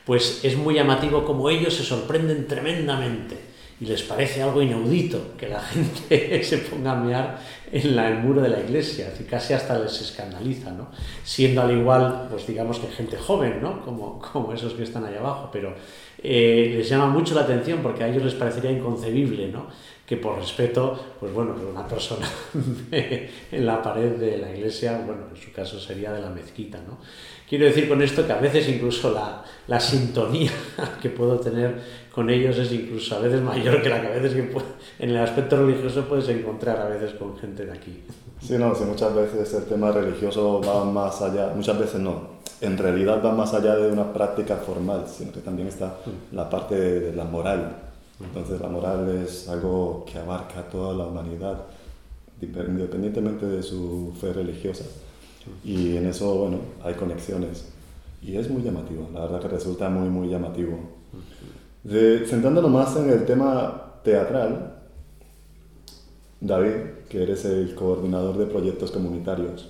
pues 0.05 0.45
es 0.45 0.57
muy 0.57 0.75
llamativo 0.75 1.25
como 1.25 1.49
ellos 1.49 1.75
se 1.75 1.85
sorprenden 1.85 2.47
tremendamente 2.47 3.49
y 3.81 3.87
les 3.87 4.03
parece 4.03 4.43
algo 4.43 4.61
inaudito 4.61 5.37
que 5.37 5.49
la 5.49 5.61
gente 6.09 6.43
se 6.43 6.59
ponga 6.59 6.93
a 6.93 6.97
mear 6.97 7.39
en 7.71 7.99
el 7.99 8.19
muro 8.19 8.41
de 8.41 8.49
la 8.49 8.61
iglesia, 8.61 9.13
y 9.21 9.25
casi 9.25 9.53
hasta 9.53 9.79
les 9.79 10.01
escandaliza, 10.01 10.71
¿no? 10.71 10.89
siendo 11.23 11.63
al 11.63 11.71
igual, 11.77 12.27
pues 12.31 12.47
digamos 12.47 12.79
que 12.79 12.89
gente 12.89 13.17
joven, 13.17 13.61
¿no? 13.63 13.83
como, 13.83 14.19
como 14.19 14.53
esos 14.53 14.73
que 14.73 14.83
están 14.83 15.05
ahí 15.05 15.15
abajo, 15.15 15.51
pero 15.53 15.75
eh, 16.23 16.75
les 16.77 16.89
llama 16.89 17.07
mucho 17.07 17.35
la 17.35 17.43
atención 17.43 17.81
porque 17.81 18.03
a 18.03 18.09
ellos 18.09 18.25
les 18.25 18.35
parecería 18.35 18.73
inconcebible 18.73 19.49
¿no? 19.49 19.69
Que 20.09 20.17
por 20.17 20.39
respeto, 20.39 20.99
pues 21.21 21.33
bueno, 21.35 21.55
que 21.55 21.67
una 21.67 21.87
persona 21.87 22.27
en 22.91 23.67
la 23.67 23.83
pared 23.83 24.13
de 24.13 24.39
la 24.39 24.51
iglesia, 24.55 25.03
bueno, 25.05 25.27
en 25.31 25.37
su 25.37 25.53
caso 25.53 25.79
sería 25.79 26.13
de 26.13 26.23
la 26.23 26.31
mezquita, 26.31 26.79
¿no? 26.79 26.99
Quiero 27.49 27.67
decir 27.67 27.89
con 27.89 28.01
esto 28.03 28.27
que 28.27 28.33
a 28.33 28.39
veces 28.39 28.69
incluso 28.69 29.13
la, 29.13 29.45
la 29.67 29.81
sintonía 29.81 30.51
que 31.03 31.11
puedo 31.11 31.39
tener 31.39 31.81
con 32.13 32.31
ellos 32.31 32.57
es 32.59 32.73
incluso 32.73 33.17
a 33.17 33.21
veces 33.21 33.41
mayor 33.43 33.83
que 33.83 33.89
la 33.89 34.01
que 34.01 34.09
a 34.09 34.11
veces 34.11 34.33
que 34.33 34.51
en 34.99 35.11
el 35.11 35.19
aspecto 35.19 35.57
religioso 35.57 36.09
puedes 36.09 36.29
encontrar 36.29 36.79
a 36.79 36.89
veces 36.89 37.13
con 37.15 37.37
gente 37.39 37.65
de 37.67 37.73
aquí. 37.73 38.03
Sí, 38.41 38.55
no, 38.57 38.75
sí, 38.75 38.85
muchas 38.85 39.15
veces 39.15 39.53
el 39.55 39.65
tema 39.65 39.93
religioso 39.93 40.61
va 40.61 40.85
más 40.85 41.21
allá, 41.23 41.53
muchas 41.55 41.79
veces 41.79 42.01
no, 42.01 42.39
en 42.61 42.79
realidad 42.79 43.23
va 43.25 43.33
más 43.33 43.55
allá 43.55 43.77
de 43.77 43.91
una 43.91 44.13
práctica 44.13 44.57
formal, 44.57 45.05
sino 45.07 45.33
que 45.33 45.41
también 45.41 45.69
está 45.69 45.87
mm. 45.87 46.35
la 46.35 46.49
parte 46.49 46.75
de, 46.75 47.13
la 47.15 47.25
moral. 47.25 47.88
Entonces 48.21 48.61
la 48.61 48.69
moral 48.69 49.09
es 49.25 49.49
algo 49.49 50.05
que 50.11 50.19
abarca 50.19 50.61
a 50.61 50.69
toda 50.69 50.95
la 50.95 51.07
humanidad, 51.07 51.65
independientemente 52.41 53.47
de 53.47 53.63
su 53.63 54.13
fe 54.21 54.33
religiosa. 54.33 54.85
Y 55.65 55.97
en 55.97 56.07
eso, 56.07 56.35
bueno, 56.35 56.59
hay 56.83 56.95
conexiones. 56.95 57.67
Y 58.21 58.37
es 58.37 58.51
muy 58.51 58.63
llamativo, 58.63 59.09
la 59.15 59.21
verdad 59.21 59.41
que 59.41 59.49
resulta 59.49 59.89
muy, 59.89 60.09
muy 60.09 60.29
llamativo. 60.29 60.79
Centrándonos 62.27 62.71
más 62.71 62.97
en 62.97 63.11
el 63.11 63.25
tema 63.25 64.01
teatral, 64.03 64.75
David, 66.41 66.75
que 67.09 67.23
eres 67.23 67.45
el 67.45 67.75
coordinador 67.75 68.37
de 68.37 68.47
proyectos 68.47 68.91
comunitarios, 68.91 69.69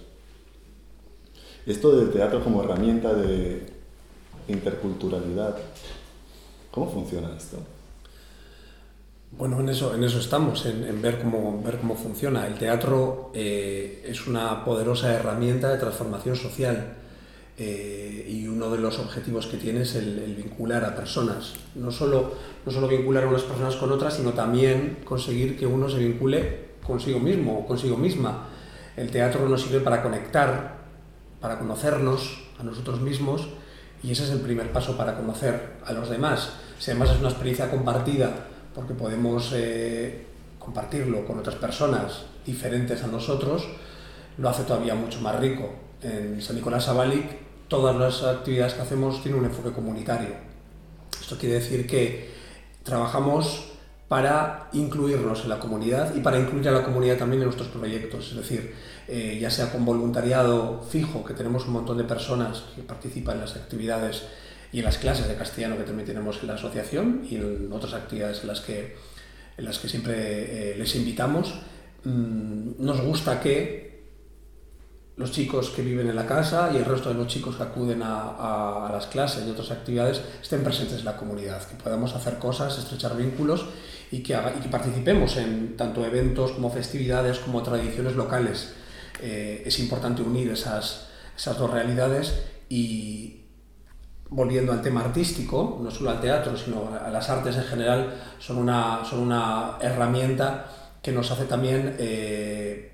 esto 1.67 1.95
del 1.95 2.11
teatro 2.11 2.43
como 2.43 2.63
herramienta 2.63 3.13
de 3.13 3.67
interculturalidad, 4.49 5.57
¿cómo 6.71 6.91
funciona 6.91 7.37
esto? 7.37 7.59
Bueno, 9.31 9.61
en 9.61 9.69
eso, 9.69 9.95
en 9.95 10.03
eso 10.03 10.19
estamos, 10.19 10.65
en, 10.67 11.03
ver, 11.03 11.21
cómo, 11.21 11.63
ver 11.63 11.79
cómo 11.79 11.95
funciona. 11.95 12.47
El 12.47 12.55
teatro 12.55 13.31
eh, 13.35 14.05
es 14.07 14.27
una 14.27 14.65
poderosa 14.65 15.13
herramienta 15.13 15.71
de 15.71 15.79
transformación 15.79 16.35
social 16.35 16.95
eh, 17.59 18.27
y 18.29 18.49
uno 18.49 18.71
de 18.71 18.79
los 18.79 18.99
objetivos 18.99 19.47
que 19.47 19.59
tiene 19.59 19.83
es 19.83 19.95
el, 19.97 20.35
vincular 20.35 20.85
a 20.85 20.97
personas. 20.97 21.55
No 21.75 21.93
solo, 21.93 22.33
no 22.65 22.73
solo 22.73 22.89
vincular 22.89 23.25
a 23.25 23.29
unas 23.29 23.43
personas 23.43 23.77
con 23.77 23.93
otras, 23.93 24.15
sino 24.15 24.33
también 24.33 25.01
conseguir 25.05 25.59
que 25.59 25.67
uno 25.67 25.91
se 25.91 25.99
vincule 25.99 26.69
consigo 26.83 27.21
mismo 27.21 27.59
o 27.59 27.67
consigo 27.67 27.99
misma. 27.99 28.49
El 28.97 29.11
teatro 29.11 29.47
nos 29.47 29.63
sirve 29.63 29.81
para 29.81 30.03
conectar, 30.03 30.79
para 31.39 31.59
conocernos 31.59 32.45
a 32.59 32.63
nosotros 32.63 33.01
mismos 33.01 33.49
y 34.03 34.11
ese 34.13 34.25
es 34.25 34.31
el 34.31 34.41
primer 34.41 34.73
paso 34.73 34.97
para 34.97 35.17
conocer 35.17 35.75
a 35.85 35.93
los 35.93 36.09
demás. 36.09 36.55
Si 36.79 36.91
además 36.91 37.11
es 37.11 37.21
una 37.21 37.29
experiencia 37.29 37.71
compartida, 37.71 38.47
porque 38.79 38.95
podemos 38.95 39.51
eh, 39.57 40.25
compartirlo 40.57 41.27
con 41.27 41.41
otras 41.41 41.57
personas 41.57 42.27
diferentes 42.47 43.03
a 43.03 43.09
nosotros, 43.09 43.67
lo 44.37 44.49
hace 44.49 44.63
todavía 44.63 44.95
mucho 44.95 45.21
más 45.21 45.35
rico. 45.41 45.69
En 46.01 46.41
San 46.41 46.55
Nicolás 46.55 46.87
Abalic 46.87 47.27
todas 47.67 47.97
las 47.97 48.23
actividades 48.23 48.75
que 48.75 48.83
hacemos 48.83 49.21
tienen 49.21 49.41
un 49.41 49.47
enfoque 49.47 49.73
comunitario. 49.73 50.29
Esto 51.21 51.37
quiere 51.37 51.57
decir 51.57 51.89
que 51.89 52.31
trabajamos 52.85 53.73
para 54.07 54.69
incluirnos 54.73 55.43
en 55.43 55.49
la 55.49 55.59
comunidad 55.59 56.15
y 56.15 56.21
para 56.21 56.39
incluir 56.39 56.69
a 56.69 56.71
la 56.71 56.85
comunidad 56.85 57.17
también 57.17 57.43
en 57.43 57.47
nuestros 57.47 57.71
proyectos. 57.71 58.31
Es 58.31 58.37
decir, 58.37 58.77
eh, 59.09 59.39
ya 59.41 59.51
sea 59.51 59.73
con 59.73 59.85
voluntariado 59.85 60.85
fijo, 60.89 61.25
que 61.25 61.35
tenemos 61.35 61.67
un 61.67 61.73
montón 61.73 61.99
de 61.99 62.05
personas 62.05 62.63
que 62.77 62.83
participan 62.83 63.35
en 63.35 63.41
las 63.41 63.57
actividades 63.57 64.23
y 64.73 64.81
en 64.81 64.85
las 64.85 64.99
clases 64.99 65.29
de 65.29 65.35
castellano 65.35 65.77
que 65.77 65.85
también 65.85 66.07
tenemos 66.07 66.39
en 66.41 66.49
la 66.49 66.55
asociación 66.55 67.27
y 67.29 67.37
en 67.37 67.73
otras 67.73 67.95
actividades 67.95 68.43
en 68.43 68.49
las 68.49 68.61
que, 68.61 68.97
en 69.57 69.65
las 69.65 69.79
que 69.79 69.89
siempre 69.89 70.73
eh, 70.73 70.79
les 70.79 70.95
invitamos, 70.97 71.55
mm, 72.05 72.73
nos 72.79 73.01
gusta 73.01 73.41
que 73.41 73.89
los 75.17 75.33
chicos 75.33 75.71
que 75.71 75.83
viven 75.83 76.09
en 76.09 76.15
la 76.15 76.27
casa 76.27 76.71
y 76.73 76.77
el 76.77 76.85
resto 76.85 77.09
de 77.09 77.17
los 77.17 77.27
chicos 77.27 77.57
que 77.57 77.63
acuden 77.65 78.03
a, 78.05 78.89
las 78.93 79.09
clases 79.09 79.45
y 79.47 79.51
otras 79.51 79.73
actividades 79.73 80.23
estén 80.41 80.63
presentes 80.63 81.01
en 81.01 81.05
la 81.05 81.17
comunidad, 81.17 81.67
que 81.67 81.75
podamos 81.75 82.15
hacer 82.15 82.39
cosas, 82.39 82.79
estrechar 82.79 83.17
vínculos 83.17 83.67
y 84.13 84.23
que, 84.23 84.39
que 84.63 84.69
participemos 84.69 85.37
en 85.37 85.77
tanto 85.77 86.05
eventos 86.07 86.53
como 86.53 86.71
festividades 86.71 87.41
como 87.41 87.63
tradiciones 87.65 88.15
locales. 88.15 88.73
Eh, 89.21 89.65
es 89.67 89.81
importante 89.81 90.23
unir 90.23 90.53
esas, 90.53 91.09
esas 91.37 91.59
dos 91.59 91.69
realidades 91.69 92.35
y 92.69 93.48
volviendo 94.31 94.73
al 94.73 94.83
tema 94.83 95.01
artístico, 95.01 95.79
no 95.83 95.91
solo 95.91 96.11
al 96.11 96.21
teatro, 96.21 96.57
sino 96.57 96.91
a 96.95 97.09
las 97.11 97.29
artes 97.31 97.57
en 97.57 97.65
general, 97.65 98.15
son 98.39 98.59
una, 98.59 99.05
son 99.05 99.21
una 99.21 99.79
herramienta 99.81 100.67
que 101.03 101.13
nos 101.13 101.31
hace 101.31 101.45
también... 101.45 101.97
Eh, 101.99 102.89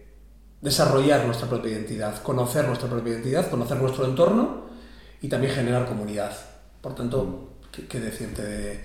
desarrollar 0.65 1.27
nuestra 1.27 1.47
propia 1.47 1.73
identidad, 1.73 2.23
conocer 2.23 2.67
nuestra 2.67 2.89
propia 2.89 3.13
identidad, 3.13 3.51
conocer 3.51 3.77
nuestro 3.77 4.07
entorno 4.07 4.63
y 5.21 5.29
también 5.29 5.53
generar 5.53 5.87
comunidad. 5.87 6.33
Por 6.81 6.95
tanto, 6.95 7.51
¿qué, 7.71 8.01
decirte 8.01 8.83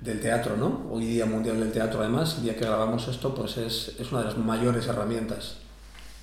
del 0.00 0.20
teatro, 0.20 0.56
¿no? 0.56 0.88
Hoy 0.90 1.06
Día 1.06 1.24
Mundial 1.24 1.60
del 1.60 1.70
Teatro, 1.70 2.00
además, 2.00 2.38
el 2.38 2.42
día 2.42 2.56
que 2.56 2.64
grabamos 2.64 3.06
esto, 3.06 3.32
pues 3.36 3.56
es, 3.56 3.94
es, 4.00 4.10
una 4.10 4.22
de 4.22 4.26
las 4.26 4.36
mayores 4.36 4.88
herramientas. 4.88 5.58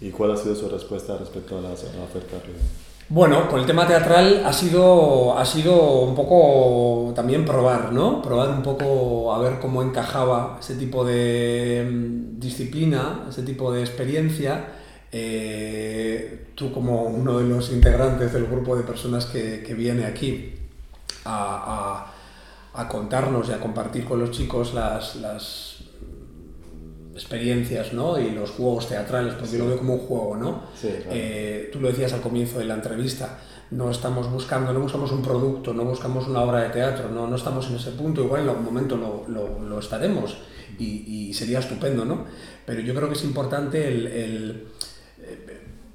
¿Y 0.01 0.11
cuál 0.11 0.33
ha 0.33 0.37
sido 0.37 0.53
su 0.53 0.67
respuesta 0.67 1.15
respecto 1.17 1.57
a 1.57 1.61
la, 1.61 1.69
oferta? 1.69 2.35
Bueno, 3.09 3.49
con 3.49 3.59
el 3.59 3.65
tema 3.65 3.87
teatral 3.87 4.43
ha 4.45 4.53
sido, 4.53 5.37
ha 5.37 5.43
sido 5.43 6.01
un 6.01 6.15
poco 6.15 7.11
también 7.15 7.43
probar, 7.43 7.91
¿no? 7.91 8.21
Probar 8.21 8.49
un 8.49 8.61
poco 8.61 9.33
a 9.33 9.39
ver 9.39 9.59
cómo 9.59 9.81
encajaba 9.81 10.57
ese 10.59 10.75
tipo 10.75 11.03
de 11.03 11.87
mm, 11.89 12.39
disciplina, 12.39 13.25
ese 13.27 13.41
tipo 13.43 13.71
de 13.71 13.81
experiencia 13.81 14.67
eh, 15.11 16.49
tú 16.53 16.71
como 16.71 17.03
uno 17.03 17.39
de 17.39 17.45
los 17.45 17.71
integrantes 17.71 18.31
del 18.31 18.45
grupo 18.45 18.75
de 18.75 18.83
personas 18.83 19.25
que, 19.25 19.63
que 19.63 19.73
viene 19.73 20.05
aquí 20.05 20.53
a, 21.25 22.13
a, 22.73 22.87
contarnos 22.87 23.49
y 23.49 23.51
a 23.51 23.59
compartir 23.59 24.05
con 24.05 24.19
los 24.19 24.31
chicos 24.31 24.73
las, 24.73 25.15
las 25.15 25.78
experiencias 27.19 27.93
¿no? 27.93 28.17
y 28.17 28.31
los 28.31 28.51
juegos 28.51 28.87
teatrales, 28.87 29.33
porque 29.33 29.57
yo 29.57 29.59
lo 29.59 29.67
veo 29.67 29.77
como 29.77 29.93
un 29.95 29.99
juego, 29.99 30.37
¿no? 30.37 30.63
Eh, 30.83 31.69
tú 31.71 31.79
lo 31.81 31.89
decías 31.89 32.13
al 32.13 32.21
comienzo 32.21 32.59
de 32.59 32.65
la 32.65 32.75
entrevista, 32.75 33.39
no 33.71 33.91
estamos 33.91 34.31
buscando, 34.31 34.71
no 34.71 34.79
buscamos 34.79 35.11
un 35.11 35.21
producto, 35.21 35.73
no 35.73 35.83
buscamos 35.83 36.27
una 36.27 36.41
obra 36.41 36.63
de 36.63 36.69
teatro, 36.69 37.09
no, 37.09 37.27
no 37.27 37.35
estamos 37.35 37.67
en 37.69 37.75
ese 37.75 37.91
punto, 37.91 38.23
igual 38.23 38.43
en 38.43 38.49
algún 38.49 38.65
momento 38.65 38.95
lo, 38.95 39.25
lo, 39.27 39.59
lo 39.59 39.79
estaremos 39.79 40.37
y, 40.79 41.29
y, 41.29 41.33
sería 41.33 41.59
estupendo, 41.59 42.05
¿no? 42.05 42.25
Pero 42.65 42.79
yo 42.79 42.95
creo 42.95 43.09
que 43.09 43.15
es 43.15 43.23
importante 43.23 43.87
el, 43.87 44.07
el 44.07 44.67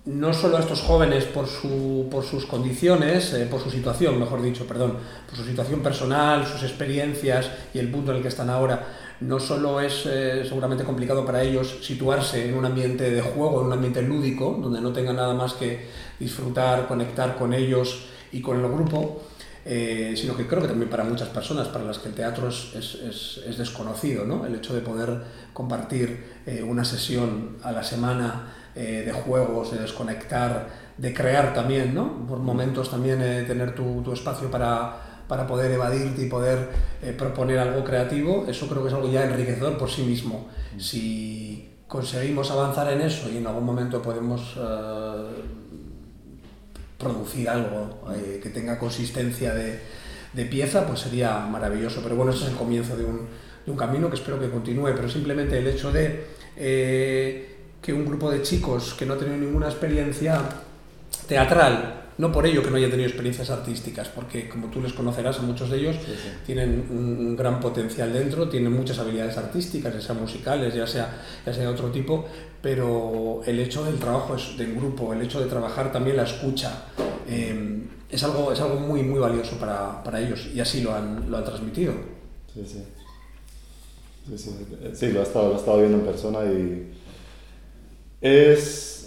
no 0.06 0.34
solo 0.34 0.58
a 0.58 0.60
estos 0.60 0.82
jóvenes 0.82 1.24
por, 1.24 1.46
su, 1.46 2.08
por 2.10 2.24
sus 2.24 2.44
condiciones, 2.44 3.32
eh, 3.32 3.46
por 3.50 3.60
su 3.60 3.70
situación, 3.70 4.18
mejor 4.18 4.42
dicho, 4.42 4.66
perdón, 4.66 4.98
por 5.26 5.36
su 5.36 5.44
situación 5.44 5.80
personal, 5.80 6.46
sus 6.46 6.62
experiencias 6.62 7.50
y 7.72 7.78
el 7.78 7.90
punto 7.90 8.10
en 8.10 8.18
el 8.18 8.22
que 8.22 8.28
están 8.28 8.50
ahora, 8.50 8.86
no 9.26 9.40
solo 9.40 9.80
es 9.80 10.06
eh, 10.06 10.44
seguramente 10.46 10.84
complicado 10.84 11.24
para 11.24 11.42
ellos 11.42 11.78
situarse 11.82 12.48
en 12.48 12.54
un 12.54 12.64
ambiente 12.64 13.10
de 13.10 13.20
juego, 13.20 13.60
en 13.60 13.66
un 13.66 13.72
ambiente 13.72 14.02
lúdico, 14.02 14.58
donde 14.60 14.80
no 14.80 14.92
tengan 14.92 15.16
nada 15.16 15.34
más 15.34 15.54
que 15.54 15.86
disfrutar, 16.18 16.86
conectar 16.86 17.36
con 17.36 17.52
ellos 17.52 18.06
y 18.32 18.40
con 18.40 18.60
el 18.64 18.70
grupo, 18.70 19.22
eh, 19.64 20.14
sino 20.16 20.36
que 20.36 20.46
creo 20.46 20.62
que 20.62 20.68
también 20.68 20.90
para 20.90 21.04
muchas 21.04 21.28
personas 21.28 21.68
para 21.68 21.84
las 21.84 21.98
que 21.98 22.08
el 22.08 22.14
teatro 22.14 22.48
es, 22.48 22.74
es, 22.74 23.40
es 23.46 23.58
desconocido, 23.58 24.24
¿no? 24.24 24.44
el 24.44 24.54
hecho 24.54 24.74
de 24.74 24.80
poder 24.80 25.22
compartir 25.52 26.34
una 26.66 26.84
sesión 26.84 27.56
a 27.62 27.72
la 27.72 27.82
semana 27.82 28.52
eh, 28.76 29.04
de 29.06 29.12
juegos, 29.12 29.70
de 29.70 29.78
desconectar, 29.78 30.68
de 30.98 31.14
crear 31.14 31.54
también, 31.54 31.94
¿no? 31.94 32.26
Por 32.26 32.40
momentos 32.40 32.90
también 32.90 33.22
eh, 33.22 33.44
tener 33.46 33.72
tu, 33.72 34.02
tu 34.02 34.12
espacio 34.12 34.50
para, 34.50 35.13
para, 35.28 35.46
poder 35.46 35.70
evadirte 35.70 36.22
y 36.22 36.28
poder 36.28 36.68
eh, 37.02 37.14
proponer 37.16 37.58
algo 37.58 37.84
creativo, 37.84 38.46
eso 38.48 38.68
creo 38.68 38.82
que 38.82 38.88
es 38.88 38.94
algo 38.94 39.10
ya 39.10 39.24
enriquecedor 39.24 39.78
por 39.78 39.90
sí 39.90 40.02
mismo. 40.02 40.48
Si 40.78 41.70
conseguimos 41.86 42.50
avanzar 42.50 42.92
en 42.92 43.00
eso 43.02 43.28
y 43.30 43.38
en 43.38 43.46
algún 43.46 43.64
momento 43.64 44.02
podemos 44.02 44.58
producir 46.98 47.48
algo 47.48 48.04
que 48.42 48.48
tenga 48.50 48.78
consistencia 48.78 49.54
de, 49.54 49.80
de, 50.32 50.44
pieza, 50.46 50.86
pues 50.86 51.00
sería 51.00 51.38
maravilloso. 51.40 52.00
Pero 52.02 52.16
bueno, 52.16 52.32
ese 52.32 52.44
es 52.44 52.50
el 52.50 52.56
comienzo 52.56 52.96
de 52.96 53.04
un, 53.04 53.28
de 53.64 53.70
un 53.70 53.76
camino 53.76 54.08
que 54.08 54.16
espero 54.16 54.40
que 54.40 54.50
continúe, 54.50 54.92
pero 54.96 55.08
simplemente 55.08 55.58
el 55.58 55.66
hecho 55.66 55.92
de 55.92 56.26
que 57.84 57.92
un 57.92 58.06
grupo 58.06 58.30
de 58.30 58.40
chicos 58.40 58.94
que 58.94 59.04
no 59.04 59.12
ha 59.12 59.18
tenido 59.18 59.36
ninguna 59.36 59.66
experiencia 59.66 60.40
teatral, 61.28 62.03
no 62.16 62.30
por 62.30 62.46
ello 62.46 62.62
que 62.62 62.70
no 62.70 62.76
haya 62.76 62.90
tenido 62.90 63.08
experiencias 63.08 63.50
artísticas, 63.50 64.08
porque 64.08 64.48
como 64.48 64.68
tú 64.68 64.80
les 64.80 64.92
conocerás, 64.92 65.38
a 65.38 65.42
muchos 65.42 65.70
de 65.70 65.78
ellos 65.78 65.96
tienen 66.46 66.86
un 66.90 67.36
gran 67.36 67.60
potencial 67.60 68.12
dentro, 68.12 68.48
tienen 68.48 68.72
muchas 68.72 68.98
habilidades 68.98 69.36
artísticas, 69.36 69.94
ya 69.94 70.00
sean 70.00 70.20
musicales, 70.20 70.74
ya 70.74 70.86
sea, 70.86 71.22
ya 71.44 71.52
sea 71.52 71.62
de 71.64 71.68
otro 71.68 71.90
tipo, 71.90 72.26
pero 72.62 73.42
el 73.46 73.58
hecho 73.58 73.84
del 73.84 73.98
trabajo 73.98 74.36
de 74.56 74.66
grupo, 74.66 75.12
el 75.12 75.22
hecho 75.22 75.40
de 75.40 75.46
trabajar 75.46 75.92
también 75.92 76.16
la 76.16 76.22
escucha, 76.22 76.84
eh, 77.28 77.82
es, 78.10 78.22
algo, 78.22 78.52
es 78.52 78.60
algo 78.60 78.76
muy, 78.76 79.02
muy 79.02 79.18
valioso 79.18 79.56
para, 79.56 80.02
para, 80.02 80.20
ellos 80.20 80.48
y 80.54 80.60
así 80.60 80.82
lo 80.82 80.94
han, 80.94 81.30
lo 81.30 81.38
han 81.38 81.44
transmitido. 81.44 81.92
Sí, 82.52 82.62
sí. 82.64 82.84
Sí, 84.28 84.38
sí. 84.38 84.50
sí 84.94 85.12
lo, 85.12 85.20
he 85.20 85.22
estado, 85.22 85.48
lo 85.48 85.54
he 85.54 85.58
estado 85.58 85.78
viendo 85.78 85.98
en 85.98 86.04
persona 86.04 86.38
y 86.44 86.92
es 88.22 89.03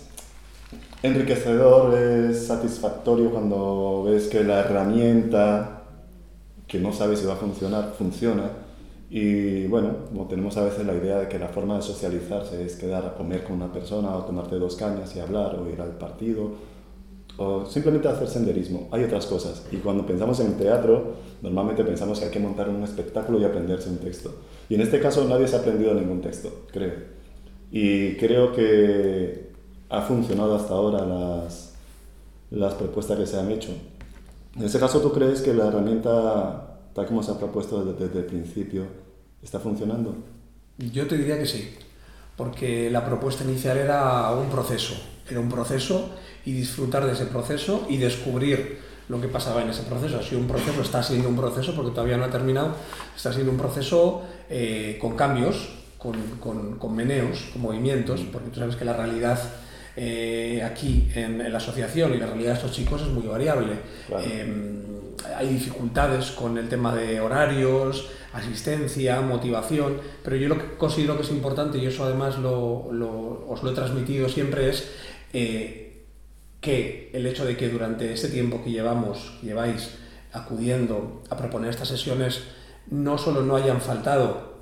enriquecedor, 1.04 1.98
es 1.98 2.48
satisfactorio 2.48 3.32
cuando 3.32 4.04
ves 4.06 4.28
que 4.28 4.44
la 4.44 4.62
herramienta 4.62 5.78
que 6.68 6.80
no 6.80 6.92
sabes 6.92 7.20
si 7.20 7.26
va 7.26 7.34
a 7.34 7.38
funcionar, 7.38 7.94
funciona. 7.98 8.52
Y 9.10 9.68
bueno, 9.68 9.90
tenemos 10.30 10.58
a 10.58 10.66
veces 10.66 10.86
la 10.86 10.94
idea 10.94 11.20
de 11.20 11.30
que 11.30 11.40
la 11.40 11.48
forma 11.48 11.78
de 11.78 11.82
socializarse 11.82 12.64
es 12.66 12.76
quedar 12.76 13.06
a 13.06 13.14
comer 13.16 13.46
con 13.46 13.56
una 13.56 13.72
persona 13.72 14.14
o 14.16 14.26
tomarte 14.26 14.58
dos 14.58 14.76
cañas 14.76 15.16
y 15.16 15.20
hablar 15.22 15.56
o 15.56 15.70
ir 15.70 15.80
al 15.80 15.98
partido 15.98 16.52
o 17.38 17.66
simplemente 17.66 18.10
hacer 18.10 18.28
senderismo. 18.28 18.90
Hay 18.92 19.04
otras 19.04 19.26
cosas. 19.28 19.66
Y 19.72 19.78
cuando 19.78 20.06
pensamos 20.06 20.40
en 20.42 20.58
teatro, 20.58 21.14
normalmente 21.42 21.86
pensamos 21.86 22.20
que 22.20 22.26
hay 22.26 22.32
que 22.32 22.40
montar 22.40 22.68
un 22.68 22.84
espectáculo 22.84 23.40
y 23.40 23.46
aprenderse 23.46 23.90
un 23.90 24.00
texto. 24.00 24.36
Y 24.68 24.76
en 24.76 24.82
este 24.82 25.00
caso 25.00 25.26
nadie 25.26 25.48
se 25.48 25.56
ha 25.56 25.60
aprendido 25.60 25.94
ningún 25.94 26.20
texto, 26.20 26.66
creo. 26.74 26.94
Y 27.72 28.16
creo 28.16 28.52
que 28.52 29.47
ha 29.90 30.02
funcionado 30.02 30.56
hasta 30.56 30.74
ahora 30.74 31.06
las, 31.06 31.74
las 32.52 32.74
propuestas 32.74 33.18
que 33.18 33.26
se 33.26 33.40
han 33.40 33.52
hecho. 33.52 33.70
En 34.56 34.64
ese 34.64 34.80
caso, 34.80 35.02
¿tú 35.02 35.12
crees 35.12 35.42
que 35.42 35.54
la 35.54 35.68
herramienta, 35.68 36.80
tal 36.94 37.06
como 37.06 37.22
se 37.22 37.32
ha 37.32 37.38
propuesto 37.38 37.84
desde, 37.84 38.08
desde 38.08 38.20
el 38.20 38.26
principio, 38.26 38.86
está 39.42 39.60
funcionando? 39.60 40.16
Yo 40.78 41.08
te 41.08 41.18
diría 41.18 41.38
que 41.38 41.46
sí, 41.46 41.76
porque 42.36 42.90
la 42.90 43.06
propuesta 43.06 43.44
inicial 43.44 43.78
era 43.78 44.32
un 44.32 44.50
proceso, 44.50 44.96
era 45.30 45.40
un 45.40 45.50
proceso 45.50 46.10
y 46.46 46.54
disfrutar 46.54 47.06
de 47.06 47.14
ese 47.14 47.26
proceso 47.26 47.86
y 47.90 47.98
descubrir 47.98 48.80
lo 49.10 49.22
que 49.22 49.28
pasaba 49.28 49.62
en 49.62 49.70
ese 49.70 49.84
proceso. 49.84 50.18
Ha 50.18 50.24
sido 50.24 50.42
un 50.42 50.48
proceso, 50.48 50.82
está 50.82 51.02
siendo 51.02 51.30
un 51.30 51.36
proceso, 51.36 51.74
porque 51.76 51.92
todavía 51.92 52.18
no 52.18 52.26
ha 52.26 52.30
terminado, 52.30 52.76
está 53.16 53.32
siendo 53.32 53.52
un 53.52 53.58
proceso 53.58 54.24
eh, 54.50 54.98
con 55.00 55.16
cambios, 55.16 55.70
con, 55.98 56.14
con, 56.40 56.78
con, 56.78 56.96
meneos, 56.96 57.50
con 57.54 57.62
movimientos, 57.62 58.22
porque 58.32 58.50
tú 58.50 58.60
sabes 58.60 58.76
que 58.76 58.86
la 58.86 58.94
realidad 58.94 59.40
eh, 59.98 60.62
aquí 60.64 61.10
en, 61.16 61.42
en, 61.42 61.52
la 61.52 61.58
asociación 61.58 62.14
y 62.14 62.18
la 62.18 62.28
realidad 62.28 62.52
de 62.52 62.58
estos 62.58 62.72
chicos 62.72 63.02
es 63.02 63.08
muy 63.08 63.26
variable. 63.26 63.74
Claro. 64.08 64.24
Eh, 64.26 64.84
hay 65.36 65.48
dificultades 65.48 66.32
con 66.32 66.58
el 66.58 66.70
tema 66.70 66.96
de 66.96 67.20
horarios, 67.20 68.10
asistencia, 68.34 69.22
motivación, 69.22 70.00
pero 70.24 70.36
yo 70.36 70.50
lo 70.50 70.58
que 70.58 70.78
considero 70.78 71.18
que 71.18 71.24
es 71.24 71.32
importante, 71.32 71.78
y 71.80 71.86
eso 71.86 72.04
además 72.04 72.38
lo, 72.38 72.92
lo, 72.92 73.48
os 73.50 73.64
lo 73.64 73.72
he 73.72 73.74
transmitido 73.74 74.30
siempre, 74.30 74.70
es 74.70 74.92
eh, 75.34 76.06
que 76.62 77.10
el 77.14 77.26
hecho 77.26 77.46
de 77.46 77.58
que 77.58 77.70
durante 77.70 78.14
este 78.14 78.30
tiempo 78.30 78.64
que 78.64 78.72
llevamos, 78.72 79.38
que 79.42 79.48
lleváis 79.48 79.96
acudiendo 80.34 81.24
a 81.30 81.38
proponer 81.38 81.72
estas 81.72 81.88
sesiones, 81.88 82.44
no 82.90 83.18
solo 83.18 83.42
no 83.42 83.56
hayan 83.56 83.82
faltado 83.82 84.58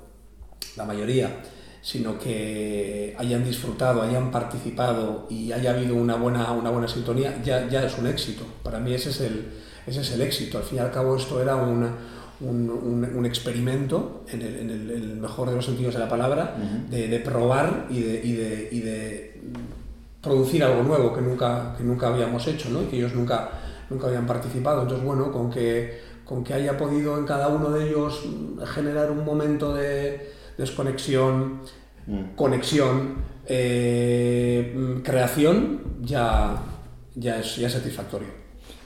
la 0.76 0.84
mayoría, 0.84 1.42
sino 1.86 2.18
que 2.18 3.14
hayan 3.16 3.44
disfrutado, 3.44 4.02
hayan 4.02 4.32
participado 4.32 5.28
y 5.30 5.52
haya 5.52 5.70
habido 5.70 5.94
una 5.94 6.16
buena, 6.16 6.50
una 6.50 6.68
buena 6.70 6.88
sintonía, 6.88 7.40
ya, 7.44 7.68
ya 7.68 7.86
es 7.86 7.96
un 7.96 8.08
éxito. 8.08 8.42
Para 8.64 8.80
mí 8.80 8.92
ese 8.92 9.10
es, 9.10 9.20
el, 9.20 9.46
ese 9.86 10.00
es 10.00 10.10
el 10.10 10.20
éxito. 10.22 10.58
Al 10.58 10.64
fin 10.64 10.78
y 10.78 10.80
al 10.80 10.90
cabo 10.90 11.14
esto 11.14 11.40
era 11.40 11.54
una, 11.54 11.92
un, 12.40 12.68
un, 12.70 13.04
un, 13.04 13.24
experimento, 13.24 14.24
en 14.26 14.42
el, 14.42 14.56
en, 14.56 14.70
el, 14.70 14.90
en 14.90 15.02
el, 15.04 15.16
mejor 15.18 15.48
de 15.48 15.54
los 15.54 15.64
sentidos 15.64 15.94
de 15.94 16.00
la 16.00 16.08
palabra, 16.08 16.56
uh 16.58 16.60
-huh. 16.60 16.88
de, 16.90 17.06
de, 17.06 17.20
probar 17.20 17.86
y 17.88 18.00
de, 18.00 18.20
y 18.24 18.32
de, 18.32 18.68
y 18.72 18.80
de 18.80 19.40
producir 20.20 20.64
algo 20.64 20.82
nuevo 20.82 21.14
que 21.14 21.20
nunca, 21.20 21.72
que 21.78 21.84
nunca 21.84 22.08
habíamos 22.08 22.44
hecho 22.48 22.68
¿no? 22.68 22.82
y 22.82 22.86
que 22.86 22.96
ellos 22.96 23.14
nunca, 23.14 23.48
nunca 23.90 24.08
habían 24.08 24.26
participado. 24.26 24.82
Entonces, 24.82 25.06
bueno, 25.06 25.30
con 25.30 25.52
que, 25.52 26.00
con 26.24 26.42
que 26.42 26.52
haya 26.52 26.76
podido 26.76 27.16
en 27.16 27.26
cada 27.26 27.46
uno 27.46 27.70
de 27.70 27.86
ellos 27.86 28.24
generar 28.74 29.12
un 29.12 29.24
momento 29.24 29.72
de 29.72 30.34
desconexión, 30.56 31.60
mm. 32.06 32.34
conexión, 32.34 33.16
eh, 33.46 35.00
creación, 35.02 35.80
ya, 36.02 36.62
ya, 37.14 37.38
es, 37.38 37.56
ya 37.56 37.66
es 37.66 37.72
satisfactorio. 37.72 38.28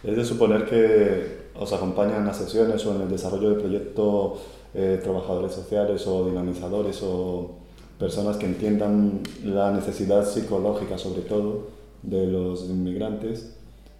Es 0.02 0.16
de 0.16 0.24
suponer 0.24 0.64
que 0.66 1.50
os 1.54 1.72
acompañan 1.72 2.20
en 2.20 2.26
las 2.26 2.38
sesiones 2.38 2.84
o 2.86 2.94
en 2.94 3.02
el 3.02 3.08
desarrollo 3.10 3.50
de 3.50 3.60
proyectos 3.60 4.40
eh, 4.74 5.00
trabajadores 5.02 5.52
sociales 5.52 6.06
o 6.06 6.26
dinamizadores 6.26 7.00
o 7.02 7.56
personas 7.98 8.36
que 8.36 8.46
entiendan 8.46 9.20
la 9.44 9.70
necesidad 9.72 10.26
psicológica, 10.26 10.96
sobre 10.96 11.22
todo, 11.22 11.68
de 12.02 12.26
los 12.26 12.64
inmigrantes 12.64 13.56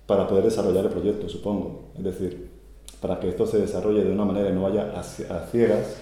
para 0.07 0.27
poder 0.27 0.45
desarrollar 0.45 0.87
el 0.87 0.91
proyecto, 0.91 1.29
supongo. 1.29 1.91
Es 1.99 2.05
decir, 2.05 2.51
para 3.01 3.21
que 3.21 3.29
esto 3.29 3.47
se 3.47 3.59
desarrolle 3.59 4.05
de 4.05 4.13
una 4.13 4.25
manera 4.25 4.49
y 4.49 4.53
no 4.53 4.63
vaya 4.63 4.93
a, 4.95 5.01
a 5.01 5.47
ciegas, 5.47 5.97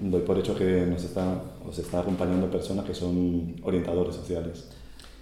doy 0.00 0.22
por 0.22 0.38
hecho 0.38 0.56
que 0.56 0.86
nos 0.86 1.02
está, 1.04 1.42
os 1.66 1.78
está 1.78 2.00
acompañando 2.00 2.50
personas 2.50 2.84
que 2.84 2.94
son 2.94 3.56
orientadores 3.62 4.14
sociales. 4.14 4.68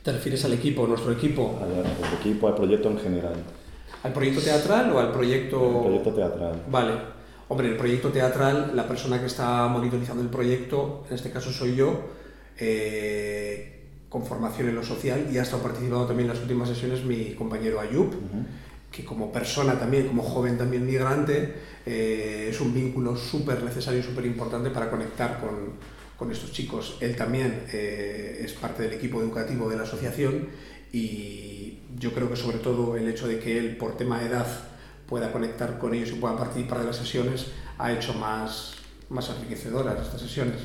¿Te 0.03 0.13
refieres 0.13 0.45
al 0.45 0.53
equipo, 0.53 0.87
nuestro 0.87 1.13
equipo? 1.13 1.59
Al, 1.61 1.73
al 1.73 2.15
equipo, 2.21 2.49
al 2.49 2.55
proyecto 2.55 2.91
en 2.91 2.99
general. 2.99 3.35
¿Al 4.03 4.13
proyecto 4.13 4.41
teatral 4.41 4.93
o 4.93 4.99
al 4.99 5.11
proyecto...? 5.13 5.77
El 5.77 5.83
proyecto 5.83 6.13
teatral. 6.13 6.63
Vale. 6.71 6.93
Hombre, 7.49 7.69
el 7.69 7.77
proyecto 7.77 8.11
teatral, 8.11 8.73
la 8.75 8.87
persona 8.87 9.21
que 9.21 9.27
está 9.27 9.67
monitorizando 9.69 10.23
el 10.23 10.29
proyecto, 10.29 11.05
en 11.09 11.15
este 11.15 11.31
caso 11.31 11.51
soy 11.51 11.77
yo, 11.77 12.01
eh, 12.59 13.85
con 14.09 14.25
formación 14.25 14.69
en 14.69 14.75
lo 14.75 14.83
social 14.83 15.29
y 15.33 15.39
ha 15.39 15.43
estado 15.43 15.63
participando 15.63 16.07
también 16.07 16.29
en 16.29 16.35
las 16.35 16.43
últimas 16.43 16.69
sesiones 16.69 17.05
mi 17.05 17.35
compañero 17.35 17.81
Ayub, 17.81 18.07
uh 18.07 18.11
-huh. 18.11 18.47
Que 18.97 19.05
como 19.05 19.31
persona 19.31 19.79
también, 19.79 20.07
como 20.07 20.23
joven 20.23 20.57
también 20.57 20.87
migrante, 20.87 21.53
eh, 21.85 22.49
es 22.49 22.59
un 22.63 22.73
vínculo 22.73 23.15
súper 23.15 23.63
necesario 23.63 24.01
y 24.01 24.03
súper 24.03 24.25
importante 24.25 24.71
para 24.71 24.91
conectar 24.91 25.39
con, 25.39 25.75
con, 26.17 26.33
estos 26.33 26.51
chicos. 26.51 26.97
Él 27.01 27.15
también 27.15 27.65
eh, 27.75 28.41
es 28.43 28.55
parte 28.55 28.85
del 28.85 28.95
equipo 28.95 29.21
educativo 29.21 29.69
de 29.69 29.77
la 29.77 29.83
asociación 29.83 30.49
y 30.93 31.81
yo 31.99 32.15
creo 32.15 32.31
que 32.31 32.37
sobre 32.37 32.57
todo 32.57 32.97
el 32.97 33.07
hecho 33.07 33.29
de 33.29 33.39
que 33.39 33.59
él, 33.59 33.77
por 33.77 33.99
tema 33.99 34.21
de 34.21 34.29
edad, 34.29 34.47
pueda 35.07 35.31
conectar 35.31 35.79
con 35.79 35.93
ellos 35.93 36.11
y 36.11 36.15
pueda 36.15 36.39
participar 36.39 36.79
de 36.79 36.87
las 36.87 36.97
sesiones, 36.97 37.49
ha 37.77 37.93
hecho 37.93 38.15
más, 38.15 38.77
más 39.11 39.29
enriquecedoras 39.29 40.07
estas 40.07 40.23
sesiones. 40.23 40.57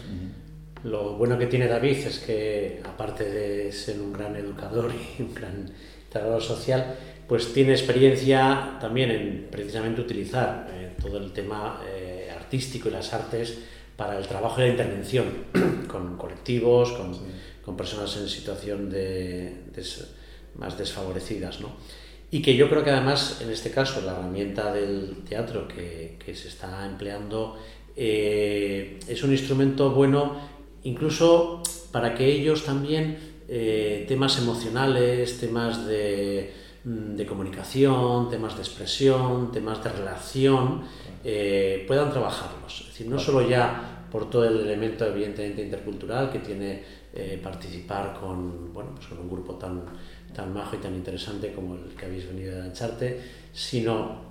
Lo 0.86 1.18
bueno 1.18 1.38
que 1.38 1.48
tiene 1.48 1.68
David 1.68 1.98
es 2.08 2.20
que, 2.20 2.82
aparte 2.86 3.30
de 3.30 3.72
ser 3.74 4.00
un 4.00 4.14
gran 4.14 4.38
educador 4.38 4.94
y 5.20 5.22
un 5.22 5.36
gran 5.36 5.70
trabajador 6.10 6.42
social, 6.42 6.96
pues 7.32 7.54
tiene 7.54 7.72
experiencia 7.72 8.78
también 8.82 9.10
en 9.10 9.48
precisamente 9.50 10.02
utilizar 10.02 10.68
eh, 10.70 10.92
todo 11.02 11.18
el 11.18 11.32
tema 11.32 11.82
eh, 11.88 12.30
artístico 12.30 12.90
y 12.90 12.92
las 12.92 13.14
artes 13.14 13.58
para 13.96 14.18
el 14.18 14.28
trabajo 14.28 14.60
y 14.60 14.66
la 14.66 14.72
intervención 14.72 15.28
con 15.88 16.18
colectivos, 16.18 16.92
con, 16.92 17.14
sí. 17.14 17.22
con 17.64 17.78
personas 17.78 18.18
en 18.18 18.28
situación 18.28 18.90
de, 18.90 19.64
más 20.56 20.78
desfavorecidas. 20.78 21.62
¿no? 21.62 21.70
Y 22.32 22.42
que 22.42 22.58
yo 22.58 22.68
creo 22.68 22.84
que 22.84 22.90
además, 22.90 23.40
en 23.42 23.50
este 23.50 23.72
caso, 23.72 24.02
la 24.02 24.12
herramienta 24.12 24.74
del 24.74 25.24
teatro 25.24 25.70
que, 25.70 26.18
que 26.26 26.36
se 26.36 26.50
está 26.50 26.86
empleando 26.86 27.58
eh, 27.96 29.00
es 29.08 29.24
un 29.24 29.32
instrumento 29.32 29.92
bueno 29.92 30.36
incluso 30.84 31.64
para 31.94 32.14
que 32.14 32.26
ellos 32.26 32.66
también 32.66 33.18
eh, 33.48 34.04
temas 34.10 34.38
emocionales, 34.38 35.40
temas 35.40 35.88
de, 35.88 36.60
de, 36.84 37.26
comunicación, 37.26 38.30
temas 38.30 38.56
de 38.56 38.62
expresión, 38.62 39.52
temas 39.52 39.84
de 39.84 39.90
relación, 39.92 40.82
eh, 41.24 41.84
puedan 41.88 42.10
trabajarlos. 42.10 42.82
Es 42.82 42.88
decir, 42.88 43.08
no 43.08 43.20
solo 43.20 43.48
ya 43.48 44.08
por 44.12 44.30
todo 44.30 44.46
el 44.46 44.60
elemento 44.60 45.06
evidentemente 45.06 45.62
intercultural 45.64 46.32
que 46.32 46.40
tiene 46.40 46.84
eh, 47.14 47.40
participar 47.42 48.18
con, 48.20 48.74
bueno, 48.74 48.92
pues 48.96 49.08
con 49.08 49.20
un 49.20 49.30
grupo 49.30 49.56
tan 49.56 49.84
tan 50.34 50.54
majo 50.54 50.78
y 50.78 50.80
tan 50.80 50.96
interesante 50.96 51.52
como 51.52 51.76
el 51.76 51.90
que 51.92 52.06
habéis 52.06 52.26
venido 52.26 52.56
a 52.56 52.60
lanzarte, 52.60 53.20
sino 53.52 54.22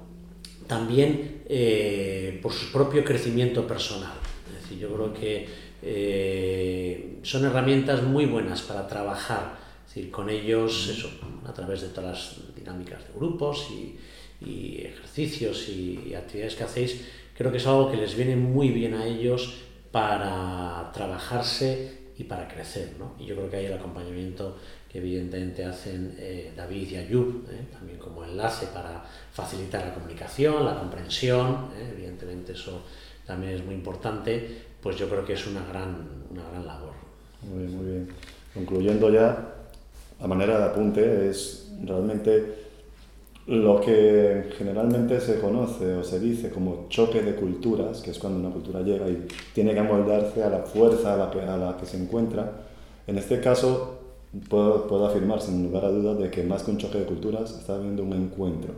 también 0.67 1.43
eh, 1.47 2.39
por 2.43 2.53
su 2.55 2.73
propio 2.73 3.05
crecimiento 3.05 3.67
personal. 3.67 4.15
Es 4.49 4.63
decir, 4.63 4.79
yo 4.79 4.95
creo 4.95 5.13
que 5.13 5.47
son 7.23 7.45
herramientas 7.45 8.03
muy 8.03 8.25
buenas 8.25 8.63
para 8.63 8.87
trabajar 8.87 9.59
decir, 9.95 10.11
con 10.11 10.31
ellos 10.31 10.89
eso, 10.89 11.11
a 11.45 11.53
través 11.53 11.83
de 11.83 11.89
todas 11.89 12.39
las 12.39 12.55
dinámicas 12.55 13.07
de 13.07 13.13
grupos 13.15 13.69
y, 13.71 13.99
y 14.45 14.83
ejercicios 14.85 15.69
y, 15.69 16.09
y 16.11 16.15
actividades 16.15 16.55
que 16.55 16.65
hacéis. 16.65 17.01
Creo 17.37 17.51
que 17.51 17.59
es 17.59 17.67
algo 17.67 17.91
que 17.91 17.97
les 17.97 18.15
viene 18.15 18.37
muy 18.37 18.69
bien 18.69 18.95
a 18.95 19.07
ellos 19.07 19.55
para 19.91 20.91
trabajarse 20.93 21.99
y 22.17 22.25
para 22.25 22.47
crecer. 22.47 22.93
¿no? 22.99 23.15
Y 23.19 23.27
yo 23.27 23.35
creo 23.35 23.51
que 23.51 23.57
hay 23.57 23.67
el 23.67 23.73
acompañamiento 23.73 24.57
que 24.89 24.99
evidentemente 24.99 25.65
hacen 25.65 26.15
eh, 26.19 26.53
David 26.57 26.91
y 26.91 26.97
Ayub, 26.97 27.47
eh, 27.51 27.69
también 27.73 27.99
como 27.99 28.25
enlace 28.25 28.67
para 28.67 29.05
facilitar 29.33 29.87
la 29.87 29.95
comunicación, 29.95 30.65
la 30.65 30.79
comprensión, 30.79 31.71
eh, 31.77 31.93
evidentemente 31.93 32.53
eso 32.53 32.83
también 33.25 33.55
es 33.55 33.65
muy 33.65 33.75
importante, 33.75 34.65
pues 34.83 34.97
yo 34.97 35.09
creo 35.09 35.25
que 35.25 35.35
es 35.35 35.47
una 35.47 35.65
gran, 35.65 36.25
una 36.31 36.43
gran 36.51 36.67
labor. 36.67 36.93
Muy 37.43 37.65
bien, 37.65 37.77
muy 37.77 37.87
bien. 37.87 38.09
Concluyendo 38.53 39.11
ya, 39.11 39.60
a 40.21 40.27
manera 40.27 40.59
de 40.59 40.65
apunte, 40.65 41.29
es 41.29 41.73
realmente 41.85 42.61
lo 43.47 43.81
que 43.81 44.51
generalmente 44.57 45.21
se 45.21 45.41
conoce 45.41 45.95
o 45.95 46.05
se 46.05 46.21
dice 46.21 46.51
como 46.51 46.87
choque 46.89 47.23
de 47.23 47.35
culturas, 47.35 48.01
que 48.01 48.11
es 48.11 48.19
cuando 48.19 48.39
una 48.39 48.51
cultura 48.51 48.81
llega 48.83 49.09
y 49.09 49.27
tiene 49.55 49.73
que 49.73 49.81
amoldarse 49.81 50.43
a 50.43 50.51
la 50.51 50.61
fuerza 50.61 51.15
a 51.15 51.17
la 51.17 51.31
que, 51.31 51.41
a 51.41 51.57
la 51.57 51.77
que 51.77 51.87
se 51.87 51.97
encuentra. 51.97 52.67
En 53.07 53.19
este 53.19 53.41
caso, 53.41 53.99
puedo, 54.49 54.87
puedo 54.87 55.07
afirmar 55.07 55.41
sin 55.41 55.63
lugar 55.65 55.85
a 55.85 55.91
dudas 55.91 56.19
de 56.19 56.31
que 56.31 56.45
más 56.45 56.63
que 56.63 56.71
un 56.71 56.79
choque 56.79 56.99
de 56.99 57.07
culturas 57.07 57.51
está 57.59 57.77
habiendo 57.77 58.05
un 58.05 58.13
encuentro 58.13 58.75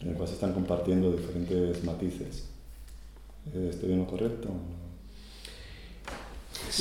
en 0.00 0.10
el 0.10 0.14
cual 0.14 0.28
se 0.28 0.34
están 0.34 0.52
compartiendo 0.52 1.10
diferentes 1.10 1.84
matices. 1.84 2.48
¿Estoy 3.54 3.92
en 3.92 3.98
lo 3.98 4.06
correcto? 4.06 4.48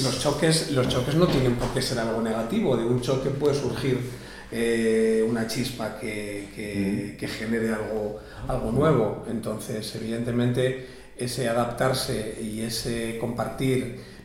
Los 0.03 0.19
choques, 0.19 0.71
los 0.71 0.87
choques 0.87 1.15
no 1.15 1.27
tienen 1.27 1.55
por 1.55 1.69
qué 1.69 1.81
ser 1.81 1.99
algo 1.99 2.21
negativo. 2.21 2.75
De 2.77 2.85
un 2.85 3.01
choque 3.01 3.29
puede 3.29 3.55
surgir 3.55 3.99
eh, 4.51 5.25
una 5.27 5.47
chispa 5.47 5.97
que, 5.99 6.49
que, 6.55 7.17
que, 7.19 7.27
genere 7.27 7.73
algo, 7.73 8.19
algo 8.47 8.71
nuevo. 8.71 9.25
Entonces, 9.29 9.95
evidentemente, 9.95 10.87
ese 11.17 11.49
adaptarse 11.49 12.39
y 12.41 12.61
ese 12.61 13.17
compartir 13.19 14.17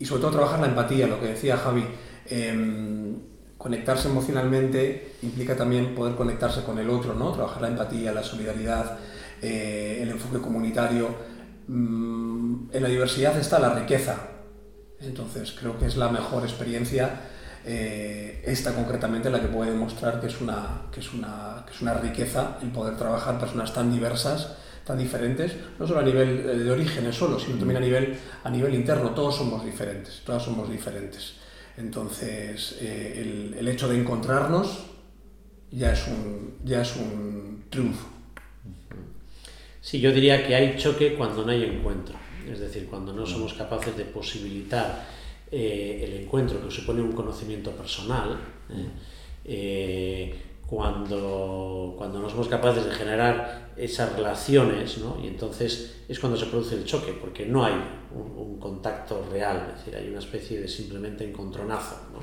y 0.00 0.06
sobre 0.06 0.22
todo 0.22 0.30
trabajar 0.32 0.60
la 0.60 0.66
empatía, 0.66 1.06
lo 1.06 1.20
que 1.20 1.26
decía 1.26 1.58
Javi, 1.58 1.84
eh, 2.26 3.14
conectarse 3.58 4.08
emocionalmente 4.08 5.12
implica 5.22 5.54
también 5.54 5.94
poder 5.94 6.16
conectarse 6.16 6.62
con 6.62 6.78
el 6.78 6.88
otro, 6.88 7.12
¿no? 7.12 7.32
Trabajar 7.32 7.60
la 7.60 7.68
empatía, 7.68 8.10
la 8.10 8.22
solidaridad, 8.22 8.98
eh, 9.42 9.98
el 10.00 10.08
enfoque 10.08 10.38
comunitario. 10.38 11.08
Mm, 11.68 12.70
en 12.72 12.82
la 12.82 12.88
diversidad 12.88 13.38
está 13.38 13.58
la 13.58 13.74
riqueza. 13.74 14.16
Entonces 15.00 15.52
creo 15.58 15.78
que 15.78 15.86
es 15.86 15.96
la 15.96 16.08
mejor 16.08 16.42
experiencia 16.42 17.20
eh, 17.64 18.42
esta 18.46 18.74
concretamente 18.74 19.28
la 19.28 19.40
que 19.40 19.48
puede 19.48 19.72
demostrar 19.72 20.20
que 20.20 20.28
es, 20.28 20.40
una, 20.40 20.82
que, 20.92 21.00
es 21.00 21.12
una, 21.12 21.62
que 21.66 21.74
es 21.74 21.82
una 21.82 21.94
riqueza 21.94 22.58
el 22.62 22.70
poder 22.70 22.96
trabajar 22.96 23.38
personas 23.38 23.74
tan 23.74 23.92
diversas, 23.92 24.56
tan 24.84 24.96
diferentes, 24.96 25.52
no 25.78 25.86
solo 25.86 26.00
a 26.00 26.02
nivel 26.02 26.40
eh, 26.40 26.58
de 26.58 26.70
orígenes 26.70 27.14
solo, 27.16 27.38
sino 27.38 27.58
también 27.58 27.76
a 27.76 27.80
nivel, 27.80 28.16
a 28.44 28.50
nivel 28.50 28.74
interno. 28.74 29.10
Todos 29.10 29.36
somos 29.36 29.64
diferentes, 29.64 30.22
todas 30.24 30.42
somos 30.42 30.70
diferentes. 30.70 31.34
Entonces, 31.76 32.78
eh, 32.80 33.52
el, 33.58 33.68
hecho 33.68 33.88
de 33.88 33.98
encontrarnos 33.98 34.86
ya 35.70 35.92
es 35.92 36.06
un, 36.08 36.56
ya 36.64 36.80
es 36.80 36.96
un 36.96 37.64
triunfo. 37.68 38.08
Sí, 39.82 40.00
yo 40.00 40.12
diría 40.12 40.46
que 40.46 40.54
hay 40.54 40.76
choque 40.76 41.14
cuando 41.14 41.44
no 41.44 41.52
hay 41.52 41.64
encuentro. 41.64 42.14
Es 42.52 42.60
decir, 42.60 42.86
cuando 42.88 43.12
no 43.12 43.26
somos 43.26 43.54
capaces 43.54 43.96
de 43.96 44.04
posibilitar 44.04 45.06
eh, 45.50 46.02
el 46.04 46.22
encuentro 46.22 46.62
que 46.62 46.70
supone 46.70 47.02
un 47.02 47.12
conocimiento 47.12 47.72
personal, 47.72 48.38
eh, 49.44 50.34
cuando, 50.66 51.94
cuando 51.98 52.20
no 52.20 52.30
somos 52.30 52.46
capaces 52.46 52.84
de 52.84 52.92
generar 52.92 53.72
esas 53.76 54.14
relaciones, 54.14 54.98
¿no? 54.98 55.18
y 55.20 55.26
entonces 55.26 56.02
es 56.08 56.20
cuando 56.20 56.38
se 56.38 56.46
produce 56.46 56.76
el 56.76 56.84
choque, 56.84 57.12
porque 57.12 57.44
no 57.46 57.64
hay 57.64 57.74
un, 58.14 58.58
contacto 58.60 59.26
real, 59.32 59.68
es 59.70 59.78
decir, 59.78 59.96
hay 59.96 60.08
una 60.10 60.18
especie 60.18 60.60
de 60.60 60.68
simplemente 60.68 61.24
encontronazo, 61.24 61.96
¿no? 62.12 62.20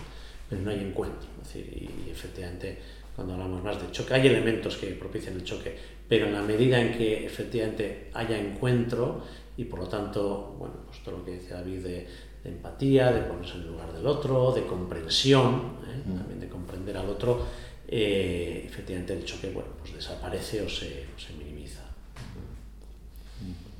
pero 0.47 0.61
no 0.61 0.69
hay 0.69 0.79
encuentro. 0.79 1.27
Es 1.41 1.47
decir, 1.47 1.89
y, 2.05 2.09
efectivamente, 2.09 2.77
cuando 3.15 3.33
hablamos 3.33 3.63
más 3.63 3.81
de 3.81 3.91
choque, 3.91 4.13
hay 4.13 4.27
elementos 4.27 4.77
que 4.77 4.87
propician 4.91 5.33
el 5.33 5.43
choque, 5.43 5.75
pero 6.07 6.27
en 6.27 6.33
la 6.33 6.41
medida 6.41 6.79
en 6.79 6.97
que 6.97 7.25
efectivamente 7.25 8.09
haya 8.13 8.37
encuentro, 8.37 9.21
y 9.57 9.65
por 9.65 9.79
lo 9.79 9.87
tanto, 9.87 10.55
bueno, 10.57 10.75
pues 10.85 11.03
todo 11.03 11.17
lo 11.17 11.25
que 11.25 11.31
decía 11.31 11.57
David 11.57 11.79
de, 11.79 12.07
empatía, 12.45 13.11
de 13.11 13.21
ponerse 13.21 13.55
en 13.55 13.61
el 13.61 13.67
lugar 13.67 13.91
del 13.91 14.07
otro, 14.07 14.53
de 14.53 14.65
comprensión, 14.65 15.55
¿eh? 15.85 16.01
mm. 16.05 16.17
también 16.17 16.39
de 16.39 16.47
comprender 16.47 16.95
al 16.95 17.09
otro, 17.09 17.41
eh, 17.87 18.63
efectivamente 18.65 19.13
el 19.13 19.25
choque 19.25 19.49
bueno, 19.49 19.69
pues 19.79 19.95
desaparece 19.95 20.61
o 20.61 20.69
se, 20.69 21.05
se 21.17 21.33
minimiza. 21.37 21.81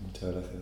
Muchas 0.06 0.34
gracias. 0.34 0.62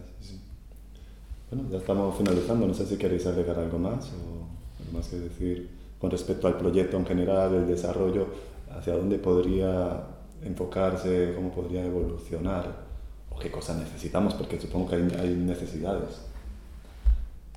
Bueno, 1.51 1.69
ya 1.71 1.77
estamos 1.77 2.17
finalizando. 2.17 2.67
No 2.67 2.73
sé 2.73 2.85
si 2.85 2.97
queréis 2.97 3.25
agregar 3.25 3.57
algo 3.57 3.79
más 3.79 4.05
o 4.09 4.47
algo 4.79 4.91
más 4.97 5.07
que 5.07 5.17
decir 5.17 5.69
con 5.99 6.11
respecto 6.11 6.47
al 6.47 6.57
proyecto 6.57 6.97
en 6.97 7.05
general, 7.05 7.53
el 7.53 7.67
desarrollo, 7.67 8.27
hacia 8.69 8.93
dónde 8.93 9.17
podría 9.17 10.03
enfocarse, 10.43 11.33
cómo 11.35 11.51
podría 11.51 11.85
evolucionar 11.85 12.85
o 13.29 13.39
qué 13.39 13.51
cosas 13.51 13.77
necesitamos, 13.77 14.33
porque 14.33 14.59
supongo 14.59 14.89
que 14.89 14.95
hay, 14.95 15.07
hay 15.19 15.29
necesidades. 15.35 16.21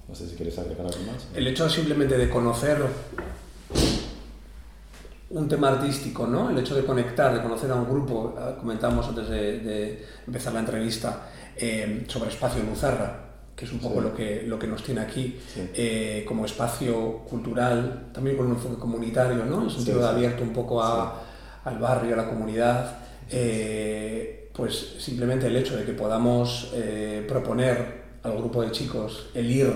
No 0.09 0.15
sé 0.15 0.29
si 0.29 0.37
quieres 0.37 0.59
agregar 0.59 0.87
algo 0.87 1.13
más. 1.13 1.29
El 1.35 1.47
hecho 1.47 1.69
simplemente 1.69 2.17
de 2.17 2.31
conocer 2.31 2.79
un 5.31 5.49
tema 5.49 5.69
artístico, 5.69 6.27
¿no? 6.27 6.51
El 6.51 6.59
hecho 6.59 6.75
de 6.75 6.85
conectar, 6.85 7.35
de 7.35 7.43
conocer 7.43 7.71
a 7.71 7.75
un 7.75 7.89
grupo, 7.89 8.35
ah, 8.39 8.57
comentamos 8.59 9.07
antes 9.07 9.29
de, 9.29 10.07
empezar 10.27 10.55
la 10.55 10.61
entrevista 10.61 11.29
eh, 11.57 12.05
sobre 12.09 12.31
Espacio 12.31 12.63
Luzarra, 12.63 13.25
que 13.55 13.65
es 13.65 13.73
un 13.73 13.81
poco 13.81 14.01
lo, 14.01 14.15
que, 14.15 14.45
lo 14.47 14.59
que 14.59 14.67
nos 14.67 14.83
tiene 14.83 15.01
aquí 15.01 15.37
eh, 15.75 16.25
como 16.27 16.47
espacio 16.47 17.19
cultural, 17.29 18.07
también 18.13 18.37
con 18.37 18.47
un 18.47 18.53
enfoque 18.53 18.79
comunitario, 18.79 19.45
¿no? 19.45 19.65
En 19.65 19.71
sentido 19.71 20.01
de 20.01 20.07
abierto 20.07 20.43
un 20.43 20.53
poco 20.53 20.83
a, 20.83 21.25
al 21.69 21.79
barrio, 21.79 22.15
a 22.15 22.17
la 22.17 22.29
comunidad. 22.29 22.99
Eh, 23.31 24.51
pues 24.55 24.97
simplemente 24.99 25.47
el 25.47 25.57
hecho 25.57 25.77
de 25.77 25.85
que 25.85 25.93
podamos 25.93 26.73
proponer 27.29 27.99
al 28.25 28.37
grupo 28.37 28.63
de 28.63 28.73
chicos 28.73 29.31
el 29.35 29.49
ir 29.49 29.73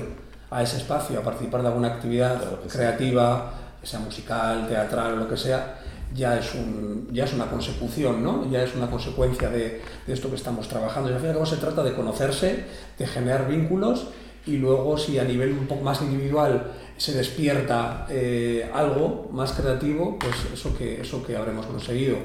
a 0.50 0.62
ese 0.62 0.78
espacio 0.78 1.20
a 1.20 1.22
participar 1.22 1.62
de 1.62 1.68
alguna 1.68 1.88
actividad 1.88 2.40
creativa, 2.68 3.52
sea 3.82 4.00
musical, 4.00 4.66
teatral 4.68 5.18
lo 5.18 5.28
que 5.28 5.36
sea, 5.36 5.78
ya 6.14 6.38
es, 6.38 6.54
un, 6.54 7.08
ya 7.10 7.24
es 7.24 7.32
una 7.32 7.46
consecución, 7.46 8.22
¿no? 8.22 8.50
ya 8.50 8.62
es 8.62 8.74
una 8.74 8.90
consecuencia 8.90 9.48
de, 9.48 9.80
de 10.06 10.12
esto 10.12 10.28
que 10.28 10.36
estamos 10.36 10.68
trabajando. 10.68 11.10
Y 11.10 11.14
al 11.14 11.18
fin 11.18 11.26
y 11.26 11.30
al 11.30 11.34
cabo 11.36 11.46
se 11.46 11.56
trata 11.56 11.82
de 11.82 11.94
conocerse, 11.94 12.64
de 12.98 13.06
generar 13.06 13.48
vínculos 13.48 14.08
y 14.46 14.56
luego 14.56 14.98
si 14.98 15.18
a 15.18 15.24
nivel 15.24 15.52
un 15.52 15.66
poco 15.66 15.82
más 15.82 16.02
individual 16.02 16.72
se 16.96 17.12
despierta 17.12 18.06
eh, 18.10 18.70
algo 18.72 19.28
más 19.32 19.52
creativo, 19.52 20.18
pues 20.18 20.34
eso 20.52 20.76
que, 20.76 21.00
eso 21.00 21.22
que 21.24 21.36
habremos 21.36 21.66
conseguido. 21.66 22.16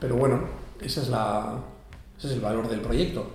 Pero 0.00 0.16
bueno, 0.16 0.40
esa 0.80 1.02
es 1.02 1.08
la, 1.08 1.58
ese 2.18 2.28
es 2.28 2.32
el 2.34 2.40
valor 2.40 2.68
del 2.68 2.80
proyecto. 2.80 3.26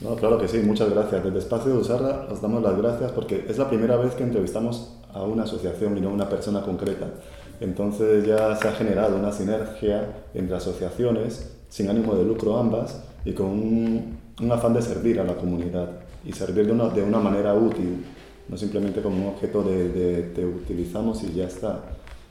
No, 0.00 0.16
claro 0.16 0.38
que 0.38 0.48
sí, 0.48 0.58
muchas 0.58 0.90
gracias. 0.90 1.22
Desde 1.22 1.38
Espacio 1.38 1.72
de 1.72 1.78
Usarra 1.78 2.26
os 2.30 2.42
damos 2.42 2.62
las 2.62 2.76
gracias 2.76 3.12
porque 3.12 3.46
es 3.48 3.56
la 3.58 3.68
primera 3.68 3.96
vez 3.96 4.14
que 4.14 4.24
entrevistamos 4.24 4.98
a 5.12 5.22
una 5.22 5.44
asociación 5.44 5.96
y 5.96 6.00
no 6.00 6.08
a 6.08 6.12
una 6.12 6.28
persona 6.28 6.62
concreta. 6.62 7.08
Entonces 7.60 8.26
ya 8.26 8.56
se 8.56 8.66
ha 8.66 8.72
generado 8.72 9.16
una 9.16 9.30
sinergia 9.30 10.24
entre 10.34 10.56
asociaciones, 10.56 11.52
sin 11.68 11.88
ánimo 11.88 12.14
de 12.16 12.24
lucro 12.24 12.58
ambas, 12.58 13.04
y 13.24 13.32
con 13.32 13.46
un, 13.46 14.18
afán 14.50 14.74
de 14.74 14.82
servir 14.82 15.20
a 15.20 15.24
la 15.24 15.34
comunidad 15.34 15.88
y 16.24 16.32
servir 16.32 16.66
de 16.66 16.72
una, 16.72 16.88
de 16.88 17.02
una 17.02 17.18
manera 17.18 17.54
útil, 17.54 18.04
no 18.48 18.56
simplemente 18.56 19.02
como 19.02 19.16
un 19.16 19.34
objeto 19.34 19.62
de, 19.62 19.88
de 19.88 20.22
te 20.22 20.44
utilizamos 20.44 21.22
y 21.24 21.32
ya 21.32 21.46
está, 21.46 21.80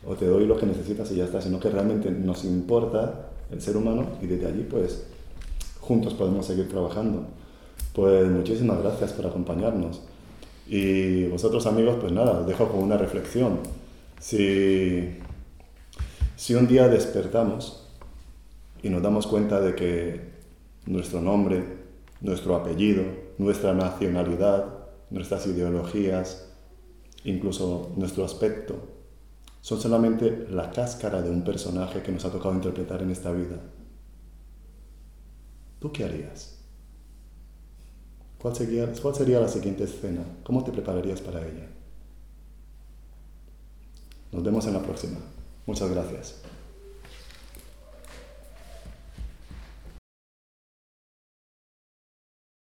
o 0.05 0.15
te 0.15 0.25
doy 0.25 0.45
lo 0.45 0.57
que 0.57 0.65
necesitas 0.65 1.11
y 1.11 1.15
ya 1.15 1.25
está, 1.25 1.41
sino 1.41 1.59
que 1.59 1.69
realmente 1.69 2.09
nos 2.11 2.43
importa 2.43 3.29
el 3.51 3.61
ser 3.61 3.77
humano 3.77 4.07
y 4.21 4.27
desde 4.27 4.47
allí 4.47 4.65
pues 4.69 5.03
juntos 5.79 6.13
podemos 6.13 6.45
seguir 6.45 6.69
trabajando. 6.69 7.25
Pues 7.93 8.29
muchísimas 8.29 8.81
gracias 8.81 9.11
por 9.11 9.25
acompañarnos. 9.25 10.01
Y 10.67 11.25
vosotros 11.25 11.65
amigos, 11.65 11.97
pues 11.99 12.13
nada, 12.13 12.39
os 12.39 12.47
dejo 12.47 12.69
con 12.69 12.81
una 12.81 12.97
reflexión. 12.97 13.59
Si, 14.19 15.17
si 16.37 16.55
un 16.55 16.67
día 16.67 16.87
despertamos 16.87 17.87
y 18.81 18.89
nos 18.89 19.01
damos 19.01 19.27
cuenta 19.27 19.59
de 19.59 19.75
que 19.75 20.21
nuestro 20.85 21.19
nombre, 21.19 21.63
nuestro 22.21 22.55
apellido, 22.55 23.03
nuestra 23.41 23.73
nacionalidad, 23.73 24.65
nuestras 25.09 25.47
ideologías, 25.47 26.47
incluso 27.23 27.91
nuestro 27.97 28.23
aspecto, 28.23 28.75
son 29.61 29.81
solamente 29.81 30.45
la 30.49 30.71
cáscara 30.71 31.23
de 31.23 31.31
un 31.31 31.43
personaje 31.43 32.03
que 32.03 32.11
nos 32.11 32.23
ha 32.23 32.31
tocado 32.31 32.53
interpretar 32.53 33.01
en 33.01 33.09
esta 33.09 33.31
vida. 33.31 33.57
¿Tú 35.79 35.91
qué 35.91 36.05
harías? 36.05 36.59
¿Cuál 38.39 38.55
sería, 38.55 38.91
¿Cuál 39.01 39.15
sería 39.15 39.39
la 39.39 39.47
siguiente 39.47 39.85
escena? 39.85 40.23
¿Cómo 40.43 40.63
te 40.63 40.71
prepararías 40.71 41.21
para 41.21 41.41
ella? 41.41 41.67
Nos 44.31 44.43
vemos 44.43 44.67
en 44.67 44.73
la 44.73 44.83
próxima. 44.83 45.17
Muchas 45.65 45.89
gracias. 45.89 46.41